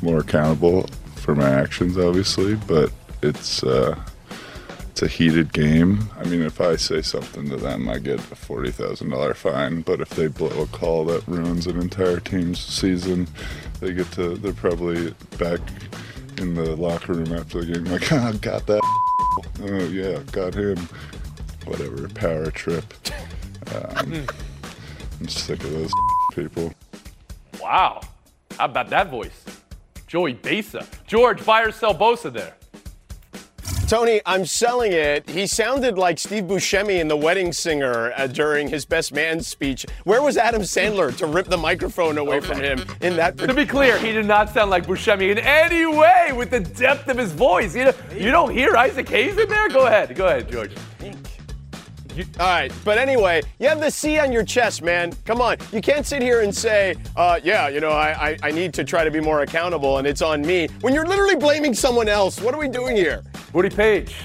more 0.00 0.20
accountable 0.20 0.88
for 1.16 1.34
my 1.34 1.50
actions, 1.50 1.98
obviously, 1.98 2.54
but 2.54 2.92
it's 3.20 3.64
uh, 3.64 4.00
it's 5.02 5.14
a 5.14 5.16
heated 5.16 5.50
game. 5.54 6.10
I 6.18 6.24
mean, 6.24 6.42
if 6.42 6.60
I 6.60 6.76
say 6.76 7.00
something 7.00 7.48
to 7.48 7.56
them, 7.56 7.88
I 7.88 7.98
get 7.98 8.18
a 8.18 8.36
forty 8.36 8.70
thousand 8.70 9.08
dollar 9.08 9.32
fine. 9.32 9.80
But 9.80 10.02
if 10.02 10.10
they 10.10 10.26
blow 10.26 10.62
a 10.62 10.66
call 10.66 11.06
that 11.06 11.26
ruins 11.26 11.66
an 11.66 11.80
entire 11.80 12.20
team's 12.20 12.60
season, 12.60 13.26
they 13.80 13.94
get 13.94 14.12
to 14.12 14.36
they're 14.36 14.52
probably 14.52 15.14
back 15.38 15.60
in 16.36 16.54
the 16.54 16.76
locker 16.76 17.14
room 17.14 17.32
after 17.32 17.64
the 17.64 17.72
game, 17.72 17.84
like, 17.86 18.12
ah, 18.12 18.32
got 18.40 18.66
that. 18.66 18.80
Oh 19.62 19.88
yeah, 19.88 20.18
got 20.32 20.54
him. 20.54 20.76
Whatever, 21.64 22.08
power 22.08 22.50
trip. 22.50 22.84
Um, 23.74 24.26
I'm 25.20 25.28
sick 25.28 25.62
of 25.62 25.70
those 25.70 25.92
people. 26.34 26.72
Wow. 27.60 28.00
How 28.58 28.64
about 28.64 28.88
that 28.90 29.10
voice? 29.10 29.44
Joey 30.06 30.34
Bosa. 30.34 30.86
George, 31.06 31.44
buy 31.44 31.62
or 31.62 31.72
sell 31.72 31.94
Bosa 31.94 32.32
there. 32.32 32.54
Tony, 33.90 34.20
I'm 34.24 34.46
selling 34.46 34.92
it. 34.92 35.28
He 35.28 35.48
sounded 35.48 35.98
like 35.98 36.20
Steve 36.20 36.44
Buscemi 36.44 37.00
in 37.00 37.08
The 37.08 37.16
Wedding 37.16 37.52
Singer 37.52 38.12
uh, 38.16 38.28
during 38.28 38.68
his 38.68 38.84
best 38.84 39.12
man 39.12 39.40
speech. 39.40 39.84
Where 40.04 40.22
was 40.22 40.36
Adam 40.36 40.62
Sandler 40.62 41.12
to 41.16 41.26
rip 41.26 41.48
the 41.48 41.56
microphone 41.56 42.16
away 42.16 42.38
from 42.38 42.60
him 42.60 42.84
in 43.00 43.16
that? 43.16 43.36
To 43.38 43.52
be 43.52 43.66
clear, 43.66 43.98
he 43.98 44.12
did 44.12 44.26
not 44.26 44.48
sound 44.48 44.70
like 44.70 44.86
Buscemi 44.86 45.32
in 45.32 45.38
any 45.38 45.86
way 45.86 46.30
with 46.32 46.52
the 46.52 46.60
depth 46.60 47.08
of 47.08 47.18
his 47.18 47.32
voice. 47.32 47.74
You, 47.74 47.86
know, 47.86 47.94
you 48.14 48.30
don't 48.30 48.52
hear 48.52 48.76
Isaac 48.76 49.08
Hayes 49.08 49.36
in 49.36 49.48
there? 49.48 49.68
Go 49.68 49.88
ahead. 49.88 50.14
Go 50.14 50.28
ahead, 50.28 50.48
George. 50.48 50.70
All 52.38 52.46
right, 52.46 52.72
but 52.84 52.98
anyway, 52.98 53.42
you 53.58 53.68
have 53.68 53.80
the 53.80 53.90
C 53.90 54.18
on 54.18 54.32
your 54.32 54.44
chest, 54.44 54.82
man. 54.82 55.12
Come 55.24 55.40
on, 55.40 55.56
you 55.72 55.80
can't 55.80 56.06
sit 56.06 56.22
here 56.22 56.40
and 56.42 56.54
say, 56.54 56.96
uh, 57.16 57.40
"Yeah, 57.42 57.68
you 57.68 57.80
know, 57.80 57.90
I, 57.90 58.30
I 58.30 58.38
I 58.42 58.50
need 58.50 58.74
to 58.74 58.84
try 58.84 59.04
to 59.04 59.10
be 59.10 59.20
more 59.20 59.42
accountable, 59.42 59.98
and 59.98 60.06
it's 60.06 60.22
on 60.22 60.42
me." 60.42 60.68
When 60.80 60.94
you're 60.94 61.06
literally 61.06 61.36
blaming 61.36 61.74
someone 61.74 62.08
else. 62.08 62.40
What 62.40 62.54
are 62.54 62.58
we 62.58 62.68
doing 62.68 62.96
here? 62.96 63.22
Woody 63.52 63.70
Paige. 63.70 64.16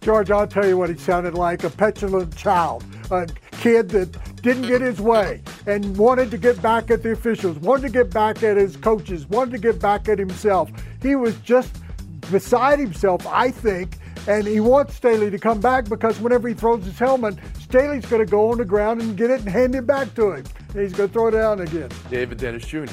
George, 0.00 0.30
I'll 0.30 0.46
tell 0.46 0.66
you 0.66 0.76
what 0.78 0.88
he 0.88 0.96
sounded 0.96 1.34
like 1.34 1.64
a 1.64 1.70
petulant 1.70 2.34
child, 2.36 2.84
a 3.10 3.26
kid 3.52 3.90
that 3.90 4.42
didn't 4.42 4.62
get 4.62 4.80
his 4.80 5.00
way 5.00 5.42
and 5.66 5.96
wanted 5.96 6.30
to 6.30 6.38
get 6.38 6.62
back 6.62 6.90
at 6.90 7.02
the 7.02 7.12
officials, 7.12 7.58
wanted 7.58 7.82
to 7.82 7.88
get 7.90 8.10
back 8.10 8.42
at 8.42 8.56
his 8.56 8.76
coaches, 8.76 9.26
wanted 9.28 9.50
to 9.50 9.58
get 9.58 9.80
back 9.80 10.08
at 10.08 10.18
himself. 10.18 10.70
He 11.02 11.14
was 11.14 11.36
just 11.40 11.76
beside 12.30 12.78
himself, 12.78 13.26
I 13.26 13.50
think, 13.50 13.97
and 14.28 14.46
he 14.46 14.60
wants 14.60 14.94
Staley 14.94 15.30
to 15.30 15.38
come 15.38 15.58
back 15.58 15.88
because 15.88 16.20
whenever 16.20 16.48
he 16.48 16.54
throws 16.54 16.84
his 16.84 16.98
helmet, 16.98 17.36
Staley's 17.58 18.04
going 18.04 18.24
to 18.24 18.30
go 18.30 18.50
on 18.52 18.58
the 18.58 18.64
ground 18.64 19.00
and 19.00 19.16
get 19.16 19.30
it 19.30 19.40
and 19.40 19.48
hand 19.48 19.74
it 19.74 19.86
back 19.86 20.14
to 20.14 20.32
him. 20.32 20.44
And 20.68 20.80
he's 20.82 20.92
going 20.92 21.08
to 21.08 21.12
throw 21.12 21.28
it 21.28 21.30
down 21.32 21.60
again. 21.62 21.88
David 22.10 22.36
Dennis 22.36 22.66
Jr. 22.66 22.84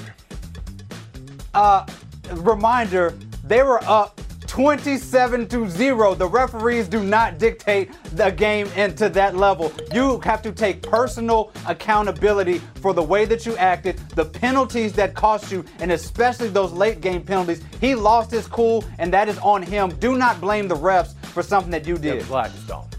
Uh, 1.54 1.86
reminder, 2.32 3.13
they 3.43 3.62
were 3.63 3.84
up 3.84 4.21
27 4.56 5.50
to 5.50 5.68
0. 5.70 6.15
The 6.15 6.26
referees 6.26 6.88
do 6.88 7.04
not 7.04 7.38
dictate 7.38 7.91
the 8.13 8.30
game 8.30 8.68
into 8.78 9.10
that 9.10 9.36
level. 9.36 9.70
You 9.94 10.22
have 10.22 10.41
to 10.44 10.54
take 10.54 10.82
personal 10.82 11.52
accountability 11.68 12.62
for 12.76 12.94
the 12.94 13.04
way 13.04 13.26
that 13.26 13.46
you 13.46 13.58
acted, 13.58 13.98
the 14.15 14.24
penalties 14.24 14.94
that 14.94 15.13
cost 15.13 15.52
you, 15.52 15.65
and 15.80 15.91
especially 15.91 16.48
those 16.48 16.72
late 16.72 17.02
game 17.02 17.22
penalties. 17.22 17.62
He 17.82 17.96
lost 17.96 18.32
his 18.32 18.48
cool, 18.48 18.86
and 18.98 19.12
that 19.12 19.28
is 19.28 19.38
on 19.39 19.62
him. 19.62 19.89
Do 20.00 20.18
not 20.18 20.39
blame 20.39 20.70
the 20.70 20.78
refs 20.78 21.15
for 21.34 21.44
something 21.44 21.72
that 21.72 21.86
you 21.86 21.98
did. 21.98 22.24
Blackistone. 22.24 22.94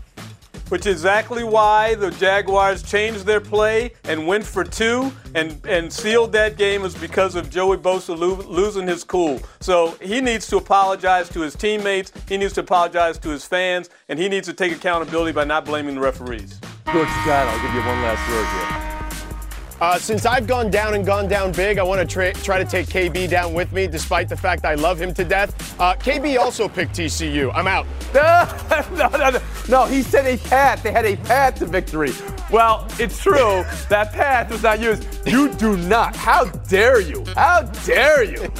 Which 0.68 0.87
is 0.87 0.96
exactly 0.96 1.44
why 1.44 1.94
the 1.94 2.11
Jaguars 2.11 2.83
changed 2.83 3.24
their 3.24 3.40
play 3.40 3.92
and 4.05 4.26
went 4.26 4.44
for 4.44 4.64
two 4.64 5.12
and, 5.35 5.61
and 5.66 5.92
sealed 5.92 6.33
that 6.33 6.57
game 6.57 6.83
was 6.83 6.94
because 6.96 7.37
of 7.37 7.50
Joey 7.50 7.76
Bosa 7.76 8.18
lo- 8.18 8.44
losing 8.48 8.87
his 8.88 9.05
cool. 9.05 9.40
So 9.61 9.96
he 10.02 10.20
needs 10.20 10.48
to 10.48 10.57
apologize 10.57 11.29
to 11.31 11.40
his 11.40 11.55
teammates, 11.55 12.12
he 12.29 12.37
needs 12.37 12.52
to 12.55 12.61
apologize 12.61 13.18
to 13.18 13.29
his 13.29 13.44
fans, 13.44 13.90
and 14.09 14.18
he 14.18 14.29
needs 14.29 14.48
to 14.48 14.55
take 14.55 14.72
accountability 14.72 15.33
by 15.33 15.44
not 15.44 15.64
blaming 15.64 15.94
the 15.94 16.00
referees. 16.00 16.59
George 16.92 17.09
Sedano, 17.09 17.48
I'll 17.48 17.62
give 17.62 17.74
you 17.74 17.81
one 17.81 18.02
last 18.02 18.29
word 18.31 18.81
here. 18.81 18.86
Uh, 19.80 19.98
since 19.98 20.24
I've 20.24 20.46
gone 20.46 20.70
down 20.70 20.94
and 20.94 21.04
gone 21.04 21.28
down 21.28 21.52
big, 21.52 21.78
I 21.78 21.82
want 21.82 22.00
to 22.00 22.06
tra- 22.06 22.32
try 22.32 22.58
to 22.58 22.64
take 22.64 22.86
KB 22.86 23.28
down 23.28 23.52
with 23.52 23.72
me, 23.72 23.86
despite 23.86 24.28
the 24.28 24.36
fact 24.36 24.64
I 24.64 24.74
love 24.74 25.00
him 25.00 25.12
to 25.14 25.24
death. 25.24 25.78
Uh, 25.78 25.94
KB 25.94 26.38
also 26.38 26.68
picked 26.68 26.94
TCU. 26.96 27.52
I'm 27.54 27.66
out. 27.66 27.86
no, 28.14 29.08
no, 29.10 29.30
no, 29.30 29.38
no. 29.68 29.84
He 29.86 30.02
said 30.02 30.26
a 30.26 30.38
path. 30.48 30.82
They 30.82 30.92
had 30.92 31.04
a 31.04 31.16
path 31.16 31.56
to 31.58 31.66
victory. 31.66 32.12
Well, 32.50 32.86
it's 32.98 33.20
true. 33.20 33.64
that 33.90 34.12
path 34.12 34.50
was 34.50 34.62
not 34.62 34.80
used. 34.80 35.06
You 35.26 35.52
do 35.52 35.76
not. 35.76 36.16
How 36.16 36.44
dare 36.44 37.00
you? 37.00 37.24
How 37.34 37.62
dare 37.84 38.24
you? 38.24 38.42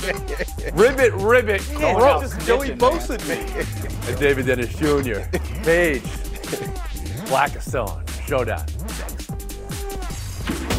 ribbit, 0.75 1.13
ribbit. 1.15 1.67
Yeah, 1.73 1.95
Oh, 1.97 2.21
just 2.21 2.41
Joey 2.47 2.71
Bosa 2.71 3.17
me. 3.29 4.11
And 4.11 4.19
David 4.19 4.47
Dennis 4.47 4.75
Jr. 4.75 5.21
Paige. 5.63 6.03
Black 7.29 7.61
Stone. 7.63 8.03
Showdown. 8.27 8.67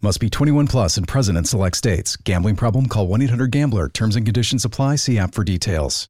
Must 0.00 0.20
be 0.20 0.30
21 0.30 0.68
plus 0.68 0.96
and 0.96 1.08
present 1.08 1.36
in 1.36 1.44
select 1.44 1.76
states. 1.76 2.14
Gambling 2.14 2.54
problem? 2.54 2.86
Call 2.86 3.08
1 3.08 3.20
800 3.22 3.50
Gambler. 3.50 3.88
Terms 3.88 4.14
and 4.14 4.24
conditions 4.24 4.64
apply. 4.64 4.94
See 4.94 5.18
app 5.18 5.34
for 5.34 5.42
details. 5.42 6.08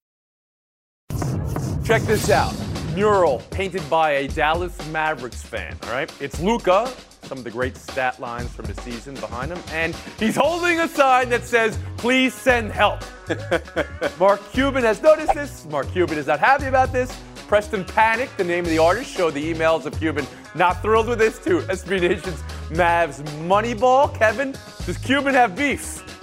Check 1.85 2.03
this 2.03 2.29
out. 2.29 2.55
Mural 2.95 3.41
painted 3.51 3.89
by 3.89 4.11
a 4.11 4.29
Dallas 4.29 4.77
Mavericks 4.89 5.41
fan. 5.41 5.75
All 5.85 5.93
right, 5.93 6.13
it's 6.21 6.39
Luka. 6.39 6.93
Some 7.23 7.39
of 7.39 7.45
the 7.45 7.51
great 7.51 7.79
stat 7.79 8.21
lines 8.21 8.53
from 8.53 8.67
the 8.67 8.75
season 8.83 9.15
behind 9.15 9.53
him, 9.53 9.61
and 9.73 9.95
he's 10.19 10.37
holding 10.37 10.81
a 10.81 10.89
sign 10.89 11.31
that 11.31 11.45
says, 11.45 11.79
"Please 11.97 12.35
send 12.35 12.71
help." 12.73 13.01
Mark 14.19 14.41
Cuban 14.53 14.85
has 14.85 15.01
noticed 15.03 15.33
this. 15.33 15.65
Mark 15.67 15.91
Cuban 15.93 16.19
is 16.19 16.27
not 16.27 16.41
happy 16.41 16.67
about 16.67 16.93
this. 16.93 17.11
Preston 17.49 17.83
Panic, 17.83 18.29
the 18.37 18.45
name 18.45 18.65
of 18.65 18.71
the 18.71 18.77
artist, 18.79 19.11
showed 19.11 19.33
the 19.33 19.55
emails 19.55 19.87
of 19.87 19.99
Cuban 19.99 20.27
not 20.55 20.83
thrilled 20.83 21.09
with 21.09 21.19
this 21.19 21.39
to 21.39 21.61
SB 21.63 22.03
Nation's 22.03 22.43
Mavs 22.69 23.23
Moneyball. 23.49 24.15
Kevin, 24.15 24.55
does 24.85 24.99
Cuban 24.99 25.33
have 25.33 25.57
beef? 25.57 26.18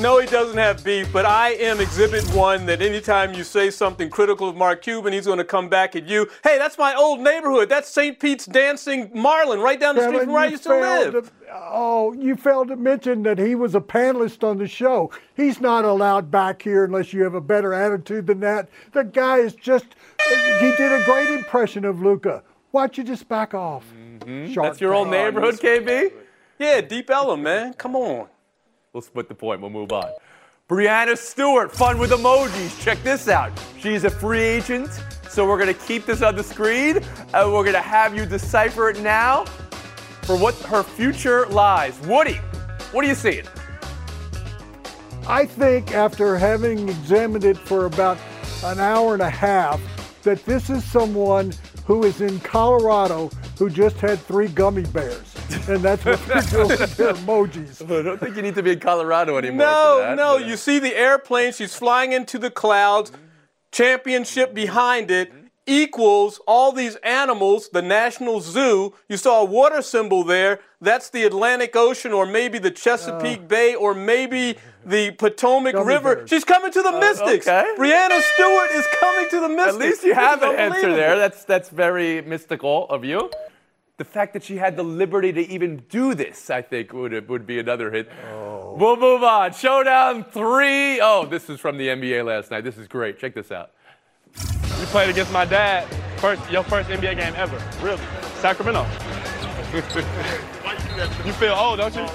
No, 0.00 0.20
he 0.20 0.28
doesn't 0.28 0.56
have 0.56 0.84
beef, 0.84 1.12
but 1.12 1.24
I 1.26 1.54
am 1.54 1.80
exhibit 1.80 2.22
one 2.32 2.66
that 2.66 2.80
anytime 2.80 3.34
you 3.34 3.42
say 3.42 3.68
something 3.68 4.08
critical 4.08 4.48
of 4.48 4.54
Mark 4.54 4.80
Cuban, 4.80 5.12
he's 5.12 5.26
going 5.26 5.38
to 5.38 5.44
come 5.44 5.68
back 5.68 5.96
at 5.96 6.06
you. 6.06 6.28
Hey, 6.44 6.56
that's 6.56 6.78
my 6.78 6.94
old 6.94 7.18
neighborhood. 7.20 7.68
That's 7.68 7.88
St. 7.88 8.20
Pete's 8.20 8.46
Dancing 8.46 9.10
Marlin, 9.12 9.58
right 9.58 9.78
down 9.80 9.96
the 9.96 10.02
street 10.06 10.20
from 10.22 10.32
where 10.32 10.42
I 10.42 10.44
you 10.46 10.50
used 10.52 10.62
to 10.62 10.68
live. 10.80 11.12
to- 11.24 11.32
oh, 11.52 12.12
you 12.12 12.36
failed 12.36 12.68
to 12.68 12.76
mention 12.76 13.24
that 13.24 13.38
he 13.40 13.56
was 13.56 13.74
a 13.74 13.80
panelist 13.80 14.44
on 14.44 14.58
the 14.58 14.68
show. 14.68 15.10
He's 15.34 15.60
not 15.60 15.84
allowed 15.84 16.30
back 16.30 16.62
here 16.62 16.84
unless 16.84 17.12
you 17.12 17.24
have 17.24 17.34
a 17.34 17.40
better 17.40 17.74
attitude 17.74 18.28
than 18.28 18.38
that. 18.40 18.68
The 18.92 19.02
guy 19.02 19.38
is 19.38 19.54
just, 19.56 19.86
he 20.28 20.70
did 20.76 20.92
a 20.92 21.04
great 21.06 21.28
impression 21.30 21.84
of 21.84 22.00
Luka. 22.02 22.44
Why 22.70 22.82
don't 22.82 22.98
you 22.98 23.02
just 23.02 23.28
back 23.28 23.52
off? 23.52 23.84
Hmm? 24.22 24.46
That's 24.54 24.80
your 24.80 24.94
old 24.94 25.08
neighborhood, 25.10 25.56
KB? 25.58 26.12
Yeah, 26.60 26.82
Deep 26.82 27.10
Ellum, 27.10 27.42
man. 27.42 27.72
Come 27.74 27.96
on. 27.96 28.28
We'll 28.92 29.02
split 29.02 29.28
the 29.28 29.34
point. 29.34 29.60
We'll 29.60 29.70
move 29.70 29.92
on. 29.92 30.10
Breanna 30.68 31.16
Stewart, 31.16 31.70
fun 31.72 31.98
with 31.98 32.10
emojis. 32.10 32.80
Check 32.82 33.02
this 33.02 33.28
out. 33.28 33.52
She's 33.78 34.04
a 34.04 34.10
free 34.10 34.40
agent, 34.40 34.90
so 35.28 35.46
we're 35.46 35.58
going 35.58 35.74
to 35.74 35.86
keep 35.86 36.06
this 36.06 36.22
on 36.22 36.36
the 36.36 36.42
screen, 36.42 36.98
and 37.32 37.52
we're 37.52 37.64
going 37.64 37.72
to 37.72 37.80
have 37.80 38.14
you 38.14 38.26
decipher 38.26 38.90
it 38.90 39.00
now 39.00 39.44
for 40.22 40.36
what 40.38 40.54
her 40.62 40.82
future 40.82 41.46
lies. 41.46 41.98
Woody, 42.06 42.34
what 42.92 43.04
are 43.04 43.08
you 43.08 43.14
seeing? 43.14 43.46
I 45.26 45.44
think 45.44 45.94
after 45.94 46.36
having 46.36 46.88
examined 46.88 47.44
it 47.44 47.56
for 47.56 47.84
about 47.84 48.18
an 48.64 48.80
hour 48.80 49.12
and 49.12 49.22
a 49.22 49.30
half, 49.30 49.80
that 50.22 50.44
this 50.44 50.70
is 50.70 50.84
someone 50.84 51.52
who 51.86 52.04
is 52.04 52.20
in 52.20 52.40
Colorado 52.40 53.30
who 53.58 53.70
just 53.70 53.96
had 53.96 54.18
three 54.18 54.48
gummy 54.48 54.84
bears. 54.84 55.34
And 55.68 55.82
that's 55.82 56.04
what 56.04 56.26
they're 56.26 56.40
doing 56.42 56.68
with 56.68 56.96
their 56.96 57.12
emojis. 57.12 57.82
I 57.98 58.02
don't 58.02 58.18
think 58.18 58.36
you 58.36 58.42
need 58.42 58.54
to 58.54 58.62
be 58.62 58.72
in 58.72 58.80
Colorado 58.80 59.36
anymore. 59.36 59.58
No, 59.66 59.96
for 59.98 60.02
that, 60.02 60.16
no. 60.16 60.38
but- 60.38 60.46
You 60.46 60.56
see 60.56 60.78
the 60.78 60.94
airplane, 60.96 61.52
she's 61.52 61.74
flying 61.74 62.12
into 62.12 62.38
the 62.38 62.50
clouds, 62.50 63.12
championship 63.72 64.54
behind 64.54 65.10
it 65.10 65.32
equals 65.66 66.40
all 66.46 66.72
these 66.72 66.96
animals, 66.96 67.68
the 67.68 67.82
National 67.82 68.40
Zoo. 68.40 68.94
You 69.08 69.18
saw 69.18 69.42
a 69.42 69.44
water 69.44 69.82
symbol 69.82 70.24
there. 70.24 70.60
That's 70.80 71.10
the 71.10 71.24
Atlantic 71.24 71.76
Ocean, 71.76 72.12
or 72.12 72.24
maybe 72.24 72.58
the 72.58 72.70
Chesapeake 72.70 73.40
uh. 73.40 73.42
Bay, 73.42 73.74
or 73.74 73.92
maybe 73.92 74.56
the 74.86 75.10
Potomac 75.10 75.74
River. 75.74 76.16
bears. 76.16 76.30
She's 76.30 76.44
coming 76.44 76.72
to 76.72 76.80
the 76.82 76.94
uh, 76.94 77.00
Mystics. 77.00 77.46
okay. 77.46 77.66
Breanna 77.76 78.20
Stewart 78.34 78.70
is 78.72 78.86
coming 78.98 79.28
to 79.30 79.40
the 79.40 79.48
Mystics. 79.50 79.74
At 79.74 79.80
least 79.80 80.04
you 80.04 80.14
have 80.14 80.42
an 80.42 80.56
answer 80.56 80.94
there. 80.94 81.18
That's 81.18 81.44
that's 81.44 81.68
very 81.68 82.22
mystical 82.22 82.86
of 82.88 83.04
you. 83.04 83.30
The 83.98 84.04
fact 84.04 84.32
that 84.34 84.44
she 84.44 84.58
had 84.58 84.76
the 84.76 84.84
liberty 84.84 85.32
to 85.32 85.40
even 85.40 85.82
do 85.88 86.14
this, 86.14 86.50
I 86.50 86.62
think, 86.62 86.92
would 86.92 87.28
would 87.28 87.48
be 87.48 87.58
another 87.58 87.90
hit. 87.90 88.08
We'll 88.32 88.96
move 88.96 89.24
on. 89.24 89.52
Showdown 89.52 90.22
three. 90.22 91.00
Oh, 91.00 91.26
this 91.26 91.50
is 91.50 91.58
from 91.58 91.78
the 91.78 91.88
NBA 91.88 92.24
last 92.24 92.52
night. 92.52 92.62
This 92.62 92.78
is 92.78 92.86
great. 92.86 93.18
Check 93.18 93.34
this 93.34 93.50
out. 93.50 93.72
You 94.36 94.86
played 94.86 95.10
against 95.10 95.32
my 95.32 95.44
dad. 95.44 95.88
First, 96.20 96.48
your 96.48 96.62
first 96.62 96.88
NBA 96.88 97.16
game 97.16 97.34
ever. 97.34 97.60
Really? 97.84 98.00
Sacramento. 98.36 98.82
you 101.26 101.32
feel 101.32 101.54
old, 101.54 101.78
don't 101.80 101.96
you? 101.96 102.06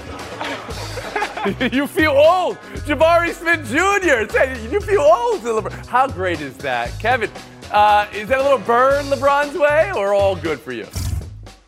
you 1.78 1.86
feel 1.86 2.12
old. 2.12 2.56
Jabari 2.86 3.34
Smith 3.34 3.60
Jr. 3.68 4.32
said 4.32 4.72
you 4.72 4.80
feel 4.80 5.02
old. 5.02 5.42
to 5.42 5.48
LeBron. 5.48 5.86
How 5.86 6.06
great 6.06 6.40
is 6.40 6.56
that, 6.58 6.98
Kevin? 6.98 7.30
Uh, 7.70 8.06
is 8.14 8.28
that 8.28 8.38
a 8.38 8.42
little 8.42 8.56
burn 8.56 9.04
LeBron's 9.06 9.58
way, 9.58 9.92
or 9.94 10.14
all 10.14 10.34
good 10.34 10.58
for 10.58 10.72
you? 10.72 10.86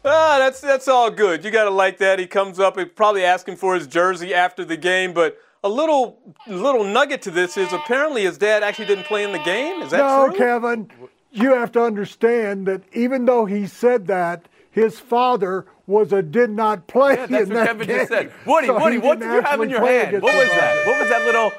Ah, 0.09 0.37
that's 0.39 0.61
that's 0.61 0.87
all 0.87 1.11
good. 1.11 1.45
You 1.45 1.51
gotta 1.51 1.71
like 1.71 1.99
that. 1.99 2.19
He 2.21 2.27
comes 2.29 2.61
up, 2.61 2.79
he's 2.79 2.89
probably 2.95 3.25
asking 3.25 3.57
for 3.57 3.75
his 3.75 3.87
jersey 3.89 4.33
after 4.33 4.65
the 4.65 4.77
game, 4.77 5.13
but 5.13 5.37
a 5.65 5.69
little 5.69 6.19
little 6.47 6.85
nugget 6.85 7.23
to 7.23 7.31
this 7.33 7.57
is 7.57 7.73
apparently 7.73 8.23
his 8.23 8.39
dad 8.39 8.63
actually 8.63 8.87
didn't 8.87 9.05
play 9.07 9.25
in 9.25 9.33
the 9.33 9.41
game. 9.41 9.83
Is 9.83 9.91
that 9.91 9.99
no, 9.99 10.29
true? 10.29 10.39
Kevin, 10.39 10.89
you 11.33 11.55
have 11.55 11.73
to 11.73 11.83
understand 11.83 12.67
that 12.69 12.83
even 12.93 13.25
though 13.25 13.47
he 13.47 13.67
said 13.67 14.07
that, 14.07 14.47
his 14.71 15.01
father 15.01 15.67
was 15.89 16.13
a 16.13 16.23
did 16.23 16.51
not 16.51 16.87
play 16.87 17.15
Yeah, 17.15 17.27
that's 17.27 17.43
in 17.45 17.49
what 17.49 17.55
that 17.57 17.67
Kevin 17.67 17.87
game. 17.89 17.97
just 17.99 18.09
said. 18.11 18.33
Woody, 18.47 18.67
So 18.69 18.79
Woody, 18.81 18.99
what 18.99 19.19
didn't 19.19 19.35
you 19.35 19.43
have 19.43 19.61
in 19.61 19.71
your 19.71 19.85
hand? 19.85 20.23
What 20.23 20.35
was 20.35 20.49
that? 20.49 20.85
Broncos. 20.85 20.87
What 20.87 21.01
was 21.01 21.09
that 21.09 21.25
little? 21.25 21.53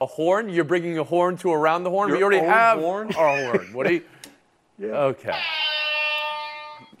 A 0.00 0.06
horn? 0.06 0.48
You're 0.48 0.64
bringing 0.64 0.98
a 0.98 1.04
horn 1.04 1.36
to 1.38 1.52
around 1.52 1.84
the 1.84 1.90
horn? 1.90 2.10
we 2.10 2.22
already 2.22 2.44
have 2.44 2.80
horn? 2.80 3.14
our 3.14 3.56
horn. 3.56 3.72
Woody? 3.72 4.02
Okay. 4.80 5.38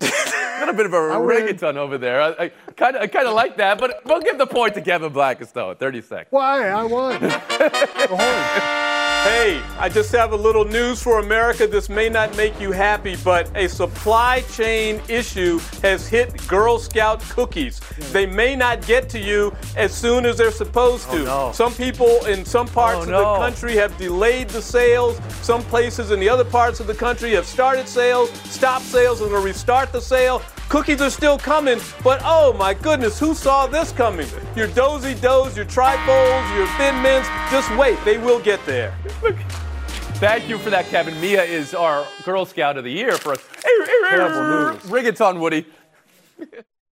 a 0.00 0.60
little 0.60 0.74
bit 0.74 0.86
of 0.86 0.92
a 0.92 0.96
reggaeton 0.96 1.76
over 1.76 1.98
there. 1.98 2.20
I 2.22 2.48
kind 2.76 2.96
of, 2.96 3.02
I 3.02 3.06
kind 3.06 3.26
of 3.26 3.34
like 3.34 3.56
that, 3.56 3.78
but 3.78 4.04
we'll 4.04 4.20
give 4.20 4.38
the 4.38 4.46
point 4.46 4.74
to 4.74 4.80
Kevin 4.80 5.12
Blackistone. 5.12 5.78
30 5.78 6.02
seconds. 6.02 6.28
Why? 6.30 6.68
I 6.68 6.84
won. 6.84 8.78
Hey, 9.22 9.62
I 9.78 9.88
just 9.88 10.10
have 10.12 10.32
a 10.32 10.36
little 10.36 10.64
news 10.64 11.00
for 11.00 11.20
America. 11.20 11.68
This 11.68 11.88
may 11.88 12.08
not 12.08 12.36
make 12.36 12.60
you 12.60 12.72
happy, 12.72 13.14
but 13.22 13.48
a 13.56 13.68
supply 13.68 14.40
chain 14.52 15.00
issue 15.08 15.60
has 15.80 16.08
hit 16.08 16.44
Girl 16.48 16.76
Scout 16.80 17.20
cookies. 17.30 17.80
They 18.10 18.26
may 18.26 18.56
not 18.56 18.84
get 18.84 19.08
to 19.10 19.20
you 19.20 19.54
as 19.76 19.94
soon 19.94 20.26
as 20.26 20.38
they're 20.38 20.50
supposed 20.50 21.06
oh, 21.10 21.16
to. 21.18 21.22
Oh, 21.22 21.46
no. 21.46 21.52
Some 21.52 21.72
people 21.74 22.24
in 22.26 22.44
some 22.44 22.66
parts 22.66 22.98
Oh, 22.98 23.02
of 23.02 23.08
no. 23.10 23.32
the 23.34 23.38
country 23.38 23.74
have 23.76 23.96
delayed 23.96 24.48
the 24.48 24.60
sales. 24.60 25.20
Some 25.40 25.62
places 25.64 26.10
in 26.10 26.18
the 26.18 26.28
other 26.28 26.44
parts 26.44 26.80
of 26.80 26.88
the 26.88 26.94
country 26.94 27.30
have 27.34 27.46
started 27.46 27.86
sales, 27.86 28.28
stopped 28.50 28.86
sales, 28.86 29.20
and 29.20 29.30
will 29.30 29.42
restart 29.42 29.92
the 29.92 30.00
sale. 30.00 30.42
Cookies 30.72 31.02
are 31.02 31.10
still 31.10 31.36
coming, 31.36 31.78
but 32.02 32.22
oh 32.24 32.54
my 32.54 32.72
goodness, 32.72 33.18
who 33.20 33.34
saw 33.34 33.66
this 33.66 33.92
coming? 33.92 34.26
Your 34.56 34.68
Do-si-dos, 34.68 35.54
your 35.54 35.66
Trefoils, 35.66 36.50
your 36.56 36.66
thin 36.78 37.02
mints, 37.02 37.28
just 37.50 37.70
wait, 37.76 38.02
they 38.06 38.16
will 38.16 38.40
get 38.40 38.58
there. 38.64 38.96
Thank 40.14 40.48
you 40.48 40.56
for 40.56 40.70
that, 40.70 40.86
Kevin. 40.86 41.20
Mia 41.20 41.42
is 41.42 41.74
our 41.74 42.06
Girl 42.24 42.46
Scout 42.46 42.78
of 42.78 42.84
the 42.84 42.90
Year 42.90 43.18
for 43.18 43.32
us. 43.32 43.44
Terrible 44.08 44.78
news. 44.88 45.20
On, 45.20 45.40
Woody. 45.40 45.66